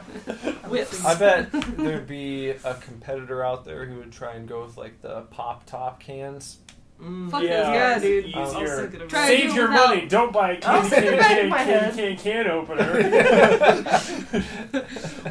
[0.67, 1.03] Whips.
[1.03, 5.01] I bet there'd be a competitor out there who would try and go with like
[5.01, 6.59] the pop top cans.
[7.01, 7.31] Mm.
[7.31, 8.01] Fuck Yeah, those guys.
[8.01, 8.25] dude.
[8.25, 8.65] it's I Easier.
[8.75, 8.91] Try it.
[8.91, 10.05] to Save do your without- money.
[10.07, 11.93] Don't buy a I was candy thinking can, back in can, my can, head.
[11.95, 12.91] can, can opener.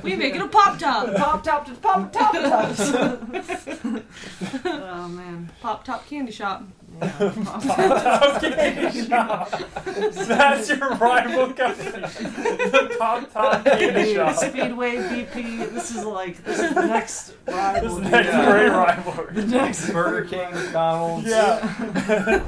[0.03, 1.15] We make it a pop top.
[1.15, 2.81] Pop top to pop top tops.
[4.65, 5.51] oh man.
[5.61, 6.65] Pop top candy shop.
[7.01, 7.09] Yeah.
[7.11, 9.51] Top Candy Shop.
[9.85, 12.03] That's your rival company.
[12.03, 14.35] The Pop Top Candy Shop.
[14.37, 15.73] Speedway BP.
[15.73, 17.87] This is like this is the next This rival.
[17.99, 18.11] is dude.
[18.11, 18.51] next Yeah.
[18.51, 19.35] great rivalry.
[19.35, 21.27] The next Burger King, McDonald's.
[21.29, 22.45] Yeah.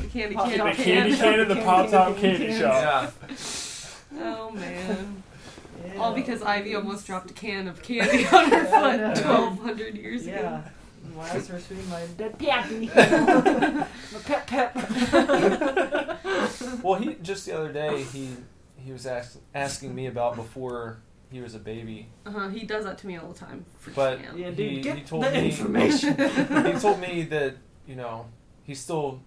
[0.00, 0.58] The candy Pop can.
[0.66, 3.12] The candy can and the Pop Top Candy Shop.
[3.32, 4.20] Yeah.
[4.22, 5.22] Oh man.
[5.86, 5.98] Yeah.
[6.00, 10.62] All because Ivy almost dropped a can of candy on her foot 1200 years ago.
[11.02, 11.16] Yeah.
[11.16, 12.86] Why is her sweet my dead pappy?
[12.94, 13.86] my
[14.24, 14.74] pep pep.
[16.82, 18.36] Well, he just the other day he
[18.76, 22.98] he was ask, asking me about before he was a baby, Uh-huh, he does that
[22.98, 23.64] to me all the time.
[23.94, 24.18] But.
[24.36, 26.16] Yeah, dude, he, get he told the me information.
[26.66, 27.54] he told me that
[27.86, 28.26] you know
[28.64, 29.20] he still,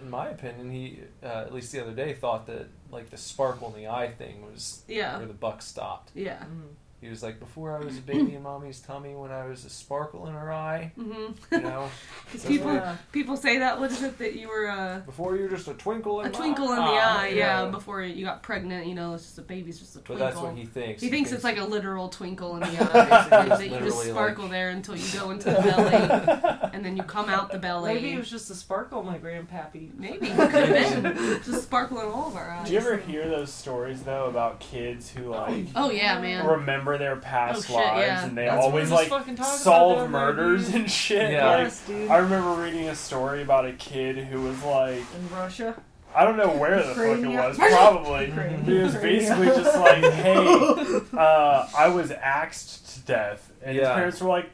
[0.00, 3.68] in my opinion, he uh, at least the other day thought that like the sparkle
[3.74, 5.18] in the eye thing was Yeah.
[5.18, 6.10] where the buck stopped.
[6.14, 6.44] Yeah.
[6.44, 6.74] Mm.
[7.02, 9.68] He was like, before I was a baby in mommy's tummy, when I was a
[9.70, 11.54] sparkle in her eye, Mm-hmm.
[11.54, 11.88] you know,
[12.26, 12.96] Because people Yeah.
[13.10, 13.80] people say that.
[13.80, 16.30] What is it that you were uh, before you were just a twinkle in a
[16.30, 17.24] my twinkle in the eye.
[17.24, 17.28] eye?
[17.34, 17.66] Yeah.
[17.66, 20.16] Before you got pregnant, you know, it's just a baby's just a twinkle.
[20.26, 21.02] But that's what he thinks.
[21.02, 24.44] He thinks it's like a literal twinkle in the eye, Basically, that you just sparkle
[24.44, 27.94] like- there until you go into the belly, and then you come out the belly.
[27.94, 29.90] Maybe it was just a sparkle, my grandpappy.
[29.98, 32.68] Maybe it could have been just sparkling all of our eyes.
[32.68, 36.46] Do you ever hear those stories though about kids who like Oh yeah, man.
[36.46, 38.26] remember their past Oh, shit, lives yeah.
[38.26, 40.74] and they That's always like fucking talking about the solve murders dude.
[40.76, 41.32] and shit?
[41.32, 41.46] Yeah.
[41.50, 42.10] Like, Yes, dude.
[42.10, 45.80] I remember reading a story about a kid who was like In Russia.
[46.14, 47.36] I don't know where the fuck it Ukraine.
[47.36, 48.30] was, probably.
[48.66, 53.50] He was basically just like, hey, uh, I was axed to death.
[53.62, 54.50] And his parents were like,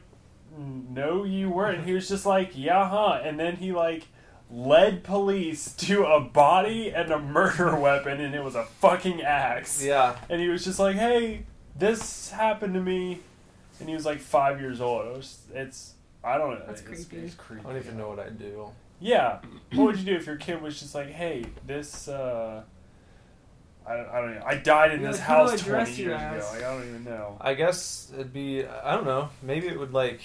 [0.57, 1.79] no, you weren't.
[1.79, 3.19] And he was just like, yeah, huh.
[3.23, 4.07] And then he, like,
[4.49, 9.83] led police to a body and a murder weapon, and it was a fucking axe.
[9.83, 10.15] Yeah.
[10.29, 11.45] And he was just like, hey,
[11.79, 13.21] this happened to me.
[13.79, 15.07] And he was like five years old.
[15.07, 16.65] It was, it's, I don't know.
[16.67, 17.25] That's it's, creepy.
[17.25, 17.65] It's creepy.
[17.65, 18.69] I don't even know what I'd do.
[18.99, 19.39] Yeah.
[19.73, 22.63] What would you do if your kid was just like, hey, this, uh,
[23.87, 24.43] I don't, I don't know.
[24.45, 26.49] I died in You're this like, "Who do I house 20 years you ago.
[26.51, 27.37] Like, I don't even know.
[27.41, 29.29] I guess it'd be I don't know.
[29.41, 30.21] Maybe it would like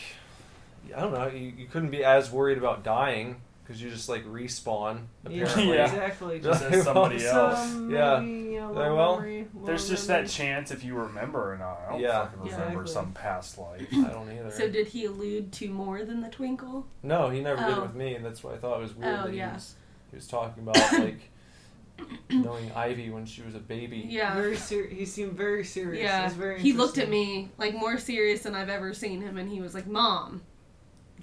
[0.95, 1.29] I don't know.
[1.29, 3.37] You, you couldn't be as worried about dying
[3.67, 5.01] because you just like respawn.
[5.25, 5.69] Apparently.
[5.75, 5.85] Yeah.
[5.87, 6.39] exactly.
[6.41, 7.75] Just as somebody Some, else.
[7.91, 8.19] Yeah.
[8.21, 9.17] maybe, you know, well.
[9.17, 11.81] memory, low There's just that chance if you remember or not.
[11.87, 12.27] I don't Yeah.
[12.27, 12.53] fucking Yeah.
[12.61, 12.93] remember Exactly.
[12.93, 13.87] some past life.
[13.93, 14.51] I don't either.
[14.51, 16.87] So did he allude to more than the twinkle?
[17.03, 17.83] no, he never did it Oh.
[17.83, 19.49] with me, and that's why I thought it was weird Oh, that yeah.
[19.51, 19.75] he was
[20.11, 21.31] he was talking about like
[22.31, 24.05] knowing Ivy when she was a baby.
[24.09, 24.35] Yeah.
[24.35, 26.03] Very ser- he seemed very serious.
[26.05, 26.25] Yeah.
[26.25, 29.49] was very He looked at me like more serious than I've ever seen him, and
[29.51, 30.43] he was like, "Mom,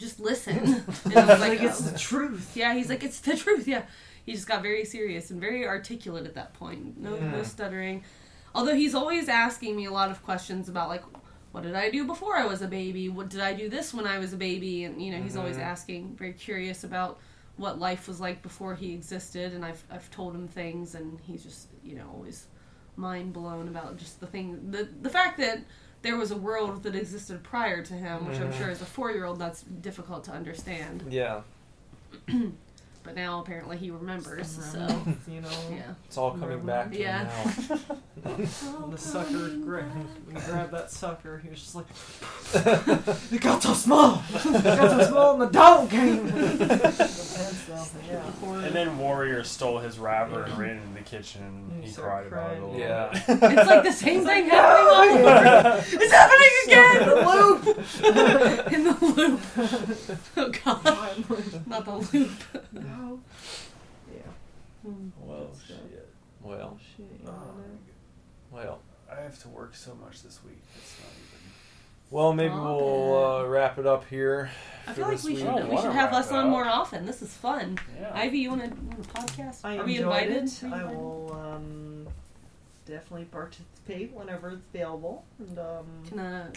[0.01, 0.57] just listen."
[1.05, 2.51] And I was like, like, it's "Oh." the truth.
[2.55, 3.67] Yeah, he's like, it's the truth.
[3.67, 3.83] Yeah,
[4.25, 6.97] he just got very serious and very articulate at that point.
[6.99, 7.45] No, no Mm.
[7.45, 8.03] stuttering.
[8.53, 11.03] Although he's always asking me a lot of questions about like,
[11.53, 13.07] what did I do before I was a baby?
[13.09, 14.83] What did I do this when I was a baby?
[14.85, 15.61] And you know, he's always Mhm.
[15.73, 17.19] asking, very curious about
[17.57, 19.53] what life was like before he existed.
[19.53, 22.47] And I've I've told him things, and he's just you know always
[22.97, 25.59] mind blown about just the thing the the fact that
[26.01, 28.57] there was a world that existed prior to him, which I'm Mhm.
[28.57, 31.03] sure as a four year old that's difficult to understand.
[31.09, 31.41] Yeah,
[33.03, 34.47] But now apparently he remembers.
[34.71, 34.79] So
[35.27, 35.49] you know.
[35.71, 35.93] yeah.
[36.05, 37.27] it's all coming back to Yeah.
[37.27, 37.79] him
[38.23, 39.83] When the sucker gra-
[40.25, 41.87] when he grabbed that sucker, he was just like,
[43.31, 46.27] "It got so small, it got so small, and the dog came."
[48.07, 48.23] Yeah.
[48.65, 51.93] And then Warrior stole his wrapper and ran into the kitchen and And he he
[51.93, 53.09] started cried about it a little Yeah.
[53.11, 53.23] bit.
[53.57, 55.83] It's like the same thing happening all over.
[55.87, 56.97] It's happening again.
[57.09, 58.71] The loop.
[58.73, 59.41] In the loop.
[60.37, 61.67] Oh god.
[61.67, 62.31] Not the loop.
[62.97, 63.19] No.
[64.13, 64.91] Yeah.
[65.19, 65.77] Well, shit.
[66.41, 67.05] well, Shit.
[67.27, 67.31] Oh,
[68.51, 68.79] well,
[69.11, 70.61] I have to work so much this week.
[70.77, 71.51] It's not even.
[72.09, 72.33] well.
[72.33, 74.49] Maybe Stop we'll uh, wrap it up here.
[74.87, 75.39] I feel like we week.
[75.39, 77.05] should I we should have us on more often.
[77.05, 77.77] This is fun.
[77.99, 78.11] Yeah.
[78.13, 79.59] Ivy, you want to podcast?
[79.63, 80.43] I Are we invited?
[80.45, 80.63] it.
[80.63, 82.07] Are I will um,
[82.85, 85.23] definitely participate whenever it's available.
[85.39, 86.51] And um, Can uh,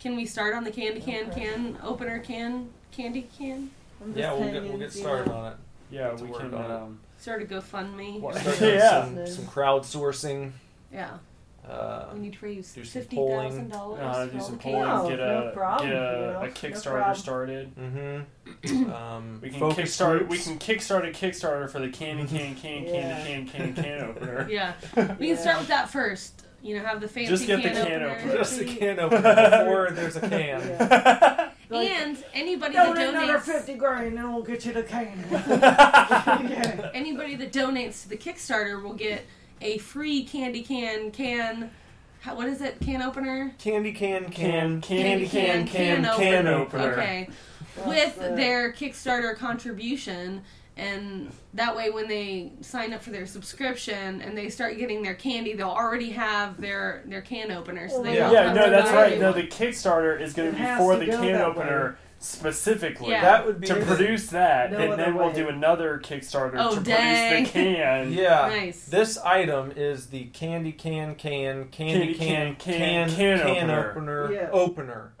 [0.00, 1.44] can we start on the candy can Okay.
[1.44, 3.70] can opener can candy can?
[4.00, 5.58] I'm just Yeah, we'll get we'll get started on it.
[5.90, 6.54] Yeah, to we work can.
[6.54, 6.70] on it.
[6.70, 8.20] Um, Start a GoFundMe.
[8.20, 8.36] What?
[8.40, 9.04] Start doing Yeah.
[9.04, 10.52] some, some crowdsourcing.
[10.92, 11.10] Yeah.
[11.68, 14.30] Uh, We need to raise do some fifty thousand Uh, dollars.
[14.32, 17.16] do some No, polling, get a no problem, get a, you know, no Kickstarter problem.
[17.16, 17.74] started.
[17.76, 18.92] mm-hmm.
[18.92, 20.18] Um, We can focus kickstart.
[20.18, 20.30] groups.
[20.30, 23.24] We can kickstart a Kickstarter for the candy can can Yeah.
[23.24, 24.46] candy can can can opener.
[24.48, 24.74] Yeah,
[25.18, 26.44] we can start with that first.
[26.62, 28.16] You know, have the fancy Just get the can, can opener.
[28.16, 28.36] opener.
[28.38, 29.20] Just a can opener
[29.64, 30.30] before there's a can.
[30.60, 31.50] Yeah.
[31.68, 35.24] Like, and anybody that Donate another fifty grand, and we'll get you the cane.
[35.30, 36.90] yeah.
[36.94, 39.24] anybody that donates to the Kickstarter will get
[39.60, 41.70] a free candy can can.
[42.20, 42.80] How, what is it?
[42.80, 43.54] Can opener.
[43.58, 46.92] Candy can Can can candy can can can opener.
[46.92, 47.28] Okay,
[47.84, 50.42] with their Kickstarter contribution,
[50.76, 55.14] and that way when they sign up for their subscription and they start getting their
[55.14, 57.88] candy, they'll already have their their can opener.
[57.88, 58.24] So they Yeah.
[58.24, 59.12] don't Yeah, no, that's right.
[59.14, 59.20] it.
[59.20, 63.10] No, the Kickstarter is going to be for the go can that opener specifically.
[63.10, 63.20] Yeah.
[63.22, 65.34] That would be To the- produce that, No and other then we'll way.
[65.34, 67.44] do another Kickstarter Oh, to dang.
[67.44, 68.12] produce the can.
[68.12, 68.48] Yeah.
[68.48, 68.84] Nice.
[68.86, 73.90] This item is the candy can can candy Candy can can, can can can opener.
[73.92, 74.48] opener Yeah.
[74.50, 75.12] opener.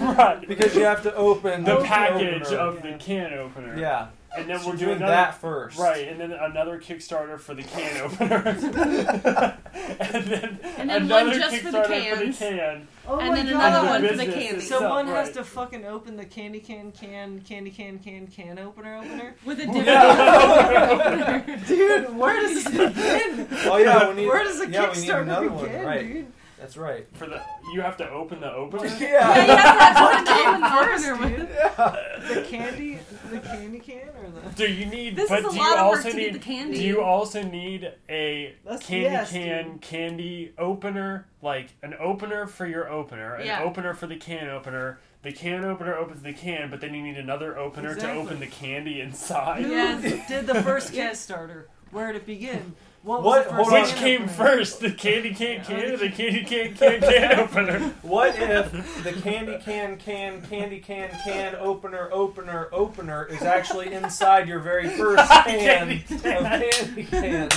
[0.00, 0.44] right.
[0.48, 2.58] Because you have to open the the package opener.
[2.58, 3.78] of the can opener.
[3.78, 4.06] Yeah.
[4.40, 5.78] And then So we're do doing another, that first.
[5.78, 8.42] Right, and then another Kickstarter for the can opener.
[9.74, 12.88] and then, And then another one just for the Kickstarter for the can.
[13.06, 13.54] Oh And my then God.
[13.54, 14.58] another the one for the business candy.
[14.60, 15.34] itself, Someone has right.
[15.36, 19.34] to fucking open the candy can can candy can can can opener opener.
[19.44, 21.38] with a Yeah.
[21.38, 23.48] different Dude, where does this begin?
[23.64, 24.26] Oh yeah, we need.
[24.26, 25.84] Where does the yeah, Kickstarter begin.
[25.86, 26.06] Right.
[26.12, 26.26] dude?
[26.58, 27.06] That's right.
[27.14, 27.40] For the
[27.72, 28.84] you have to open the opener.
[29.00, 31.50] Yeah, you have to have someone to open the opener with.
[31.54, 32.34] Yeah.
[32.34, 32.98] The candy,
[33.30, 35.16] the candy can, or the Do you need?
[35.16, 36.24] This but is a do you lot of work also to need?
[36.24, 36.78] get the candy.
[36.78, 39.80] Do you also need a That's- candy yes, can dude.
[39.82, 43.62] candy opener, like an opener for your opener, an Yeah.
[43.62, 44.98] opener for the can opener?
[45.22, 48.14] The can opener opens the can, but then you need another opener Exactly.
[48.20, 49.64] to open the candy inside.
[49.64, 50.28] Who Yes.
[50.28, 51.26] did the first Yes.
[51.30, 51.64] Kickstarter?
[51.90, 52.74] Where did it begin?
[53.08, 53.92] What What- was the first.
[53.92, 54.34] Which came opener?
[54.34, 57.78] first, the candy can can or the candy can can can opener?
[58.02, 64.46] What if the candy can can candy can can opener opener opener is actually inside
[64.46, 67.48] your very first can Candy of candy can?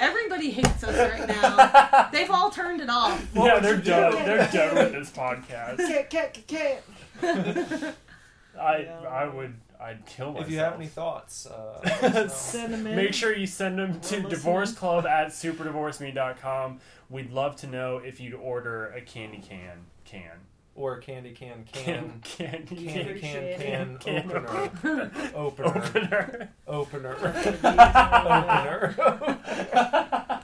[0.00, 2.08] Everybody hates us right now.
[2.10, 3.24] They've all turned it off.
[3.34, 3.90] yeah, they're you do?
[3.90, 4.12] done.
[4.24, 5.76] They're done with this podcast.
[5.76, 7.94] Cat, cat, cat.
[8.60, 9.00] I Yeah.
[9.08, 10.46] I would I'd kill myself.
[10.46, 12.28] If you have any thoughts, uh, let us know.
[12.28, 12.96] Send them in.
[12.96, 14.54] Make sure you send them to We're listening.
[14.54, 16.80] divorceclub at superdivorceme.com.
[17.08, 19.86] We'd love to know if you'd order a candy can.
[20.04, 20.30] Can.
[20.74, 22.20] or a candy can Can.
[22.22, 23.98] can Candy candy can.
[23.98, 27.16] can can Can opener opener Opener.
[27.16, 27.16] opener
[28.96, 30.40] opener.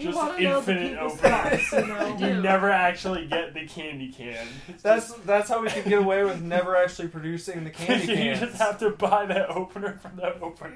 [0.00, 1.60] You Just wanna know the infinite people's opener.
[1.72, 2.16] you know?
[2.34, 4.46] You never actually get the candy can.
[4.68, 8.26] It's That's that's how we can get away with never actually producing the candy can.
[8.26, 10.74] you just have to buy that opener from that opener.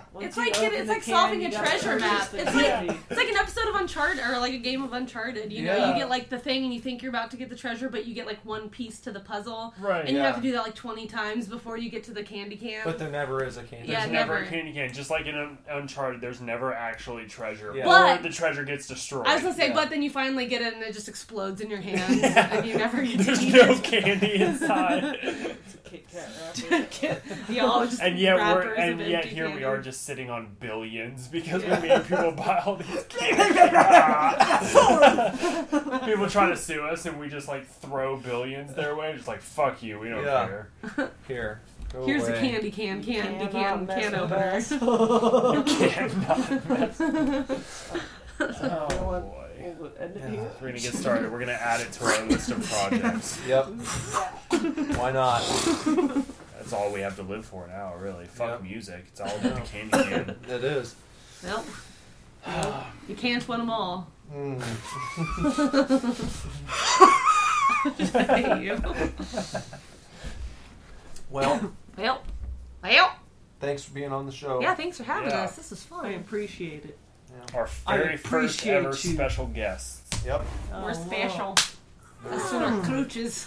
[0.16, 2.32] Once It's like it- it's like can, solving a treasure map.
[2.32, 2.96] It's like- candy.
[3.10, 5.52] It's like an episode of Uncharted or like a game of Uncharted.
[5.52, 5.88] You know, Yeah.
[5.90, 8.06] you get like the thing and you think you're about to get the treasure, but
[8.06, 10.06] you get like one piece to the puzzle, Right.
[10.06, 12.56] and you have to do that like 20 times before you get to the candy
[12.56, 12.80] can.
[12.84, 13.88] But there never is a candy.
[13.88, 14.46] Yeah, There's never, never.
[14.46, 14.92] a candy can.
[14.92, 17.74] Just like in Un- Uncharted, there's never actually treasure.
[17.76, 17.84] Yeah.
[17.84, 19.26] But- or the treasure gets destroyed.
[19.26, 19.74] I was gonna say, Yeah.
[19.74, 22.78] but then you finally get it and it just explodes in your hands, and you
[22.78, 23.82] never get to There's eat no it.
[23.82, 25.18] candy inside.
[25.22, 27.52] It's a Kit Kat wrapper.
[27.52, 30.30] Yeah, all just and yet we're wrappers and yet empty here we are just sitting
[30.30, 31.80] on billions because Yeah.
[31.82, 33.58] we made people buy all these candy.
[36.06, 39.12] people trying to sue us and we just like throw billions their way.
[39.16, 40.46] Just like fuck you, we don't Yeah.
[40.46, 41.10] care.
[41.28, 41.60] Here,
[41.92, 42.38] go Here's away.
[42.38, 44.58] a candy can, candy Cannot can, can opener.
[44.60, 47.90] You cannot mess.
[48.38, 49.22] Oh boy.
[49.80, 50.40] we'll end it Yeah.
[50.60, 51.32] We're gonna get started.
[51.32, 53.40] We're gonna add it to our list of projects.
[53.48, 53.66] Yep.
[54.98, 55.42] Why not?
[56.66, 58.24] That's all we have to live for now, really.
[58.24, 58.62] Fuck Yep.
[58.62, 59.04] music.
[59.06, 60.36] It's all about the candy can.
[60.48, 60.96] It is.
[61.44, 61.64] Well,
[63.08, 64.08] you can't win them all.
[64.34, 64.60] Mm.
[68.16, 68.82] I hate you.
[71.30, 72.22] Well, Well,
[72.82, 73.14] well.
[73.60, 74.60] thanks for being on the show.
[74.60, 75.42] Yeah, thanks for having Yeah.
[75.44, 75.54] us.
[75.54, 76.04] This is fun.
[76.06, 76.98] I appreciate it.
[77.54, 78.92] Our very first ever you.
[78.94, 80.02] special guests.
[80.26, 80.44] Yep.
[80.72, 81.54] We're Oh, special.
[82.28, 83.46] Us and our crooches.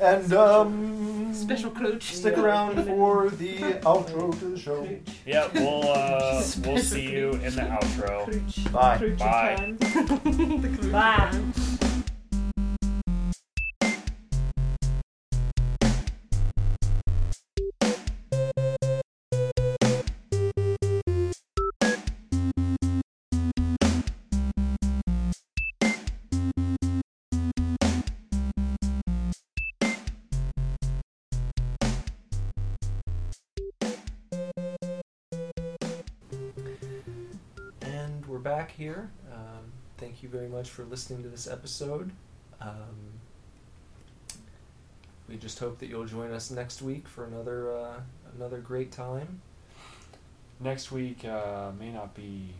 [0.00, 2.14] And um, Special crooch.
[2.14, 4.88] Stick around for the outro to the show.
[5.26, 8.72] Yeah, we'll uh, we'll see you in the outro.
[8.72, 8.98] Bye.
[9.18, 10.90] Bye.
[11.52, 11.63] Bye.
[38.84, 39.08] Here.
[39.32, 42.10] Um, thank you very much for listening to this episode.
[42.60, 43.18] Um,
[45.26, 48.00] we just hope that you'll join us next week for another uh,
[48.36, 49.40] another great time.
[50.60, 52.50] Next week uh, may not be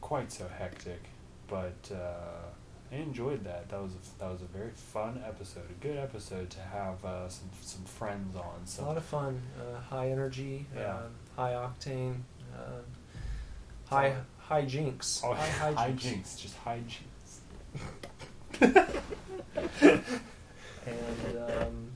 [0.00, 1.00] quite so hectic,
[1.46, 2.48] but uh,
[2.90, 3.68] I enjoyed that.
[3.68, 7.28] That was a, that was a very fun episode, a good episode to have uh,
[7.28, 8.64] some some friends on.
[8.66, 10.96] So a lot of fun, uh, high energy, Yeah.
[10.96, 12.16] um, high octane,
[12.52, 12.82] um
[13.88, 15.98] high high jinx, oh, high high, hijinks.
[15.98, 17.40] jinks, just high jinks.
[20.86, 21.90] and um,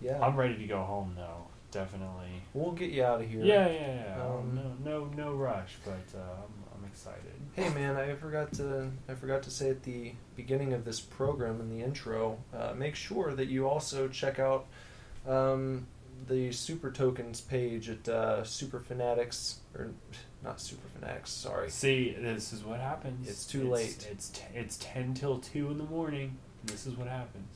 [0.00, 1.46] yeah, I'm ready to go home though.
[1.70, 2.40] Definitely.
[2.52, 3.42] we'll get you out of here.
[3.42, 4.24] Yeah, yeah, yeah.
[4.24, 7.32] Um, no, no, no rush, but uh, I'm, I'm excited.
[7.54, 11.60] Hey man, I forgot to I forgot to say at the beginning of this program
[11.60, 12.38] in the intro.
[12.56, 14.66] Uh, make sure that you also check out
[15.26, 15.86] um,
[16.28, 19.90] the Super Tokens page at uh, Super Fanatics or
[20.42, 21.30] not Super Fanatics.
[21.30, 23.28] Sorry, See, this is what happens.
[23.28, 24.06] It's too late.
[24.10, 26.36] It's t- it's ten till two in the morning.
[26.64, 27.48] This is what happens.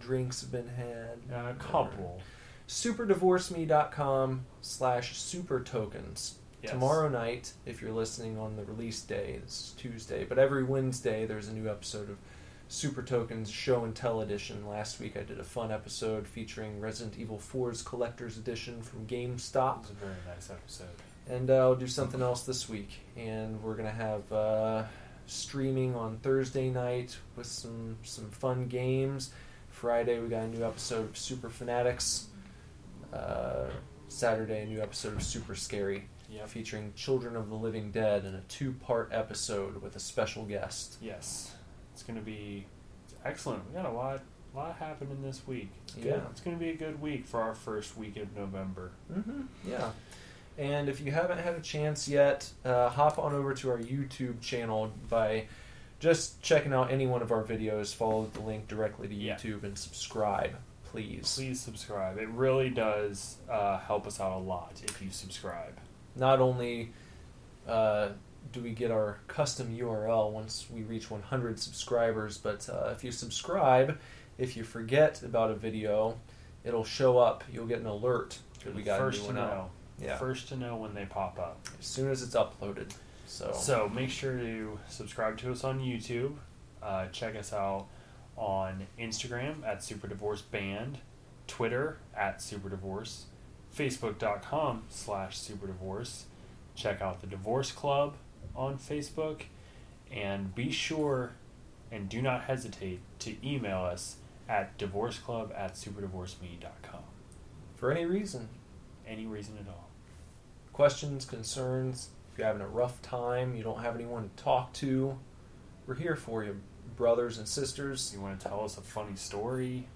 [0.00, 1.18] drinks have been had.
[1.32, 2.20] A couple.
[2.68, 6.70] superdivorceme.com slash super tokens Yes.
[6.70, 11.48] tomorrow night if you're listening on the release day it's tuesday but every wednesday there's
[11.48, 12.16] a new episode of
[12.72, 17.18] super tokens show and tell edition last week i did a fun episode featuring resident
[17.18, 19.76] evil 4's collector's edition from GameStop.
[19.76, 20.88] It was a very nice episode.
[21.28, 23.00] and uh, I'll do something else this week.
[23.14, 24.84] And we're gonna have uh,
[25.26, 29.32] streaming on Thursday night with some some fun games.
[29.68, 32.28] Friday we got a new episode of Super Fanatics.
[33.12, 33.66] Uh,
[34.08, 36.48] Saturday a new episode of Super Scary, Yep.
[36.48, 40.96] featuring Children of the Living Dead in a two-part episode with a special guest.
[41.02, 41.52] Yes.
[41.92, 42.66] It's gonna be
[43.24, 43.68] excellent.
[43.68, 44.20] We got a lot
[44.54, 45.70] lot happening this week.
[45.84, 46.04] It's good.
[46.04, 46.20] Yeah.
[46.30, 48.90] It's gonna be a good week for our first week of November.
[49.12, 49.42] Mm-hmm.
[49.66, 49.90] Yeah.
[50.58, 54.40] And if you haven't had a chance yet, uh, hop on over to our YouTube
[54.42, 55.46] channel by
[55.98, 57.94] just checking out any one of our videos.
[57.94, 59.36] Follow the link directly to Yeah.
[59.36, 60.50] YouTube and subscribe,
[60.84, 61.34] please.
[61.36, 62.18] Please subscribe.
[62.18, 65.78] It really does uh, help us out a lot if you subscribe.
[66.14, 66.92] Not only
[67.66, 68.08] uh,
[68.50, 73.12] do we get our custom URL once we reach 100 subscribers, but uh, if you
[73.12, 73.98] subscribe,
[74.38, 76.18] if you forget about a video,
[76.64, 77.44] it'll show up.
[77.52, 79.50] You'll get an alert that we got First to one out.
[79.50, 79.70] know.
[80.00, 80.16] Yeah.
[80.16, 81.66] First to know when they pop up.
[81.78, 82.92] As soon as it's uploaded.
[83.26, 86.34] So, So make sure to subscribe to us on YouTube.
[86.82, 87.86] Uh, check us out
[88.36, 90.98] on Instagram at Super Divorce Band,
[91.46, 93.26] Twitter at Super Divorce,
[93.76, 96.26] Facebook.com slash Super Divorce.
[96.74, 98.16] Check out the Divorce Club
[98.54, 99.42] on Facebook,
[100.10, 101.32] and be sure
[101.90, 104.16] and do not hesitate to email us
[104.48, 107.02] at divorceclub at superdivorceme.com.
[107.76, 108.48] for any reason,
[109.06, 109.88] Any reason at all.
[110.72, 115.18] questions, concerns, if you're having a rough time, you don't have anyone to talk to,
[115.86, 116.60] we're here for you,
[116.96, 118.12] brothers and sisters.
[118.14, 119.86] You want to tell us a funny story?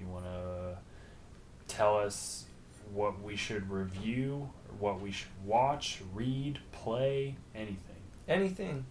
[0.00, 0.78] You want to
[1.68, 2.46] tell us
[2.92, 4.48] what we should review,
[4.80, 7.78] what we should watch, read, play, anything?
[8.28, 8.84] Anything.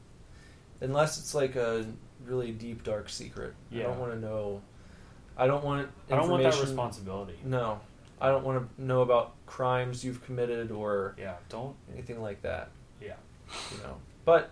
[0.82, 1.86] Unless it's like a
[2.26, 3.54] really deep, dark secret.
[3.74, 4.62] I don't want to know.
[5.38, 7.36] I don't want I don't want that responsibility.
[7.44, 7.80] No.
[8.20, 11.76] I don't want to know about crimes you've committed or Yeah, don't.
[11.94, 13.14] anything like that, Yeah,
[13.72, 13.98] you know.
[14.26, 14.50] But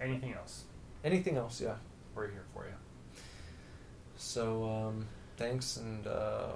[0.00, 0.64] anything else?
[1.04, 1.74] anything else, yeah.
[2.14, 2.72] We're here for you.
[4.16, 5.06] So, um,
[5.36, 6.48] thanks, and uh,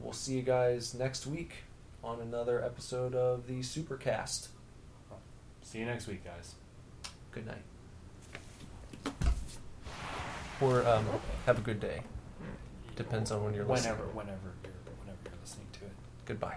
[0.00, 1.52] we'll see you guys next week
[2.02, 4.48] on another episode of the Supercast.
[5.62, 6.54] See you next week, guys.
[7.30, 7.62] Good night.
[10.60, 11.06] Or um,
[11.46, 12.02] have a good day.
[12.96, 13.92] Depends on when you're listening.
[13.92, 14.04] whenever
[14.64, 14.72] you're,
[15.04, 15.92] whenever you're listening to it.
[16.24, 16.56] Goodbye.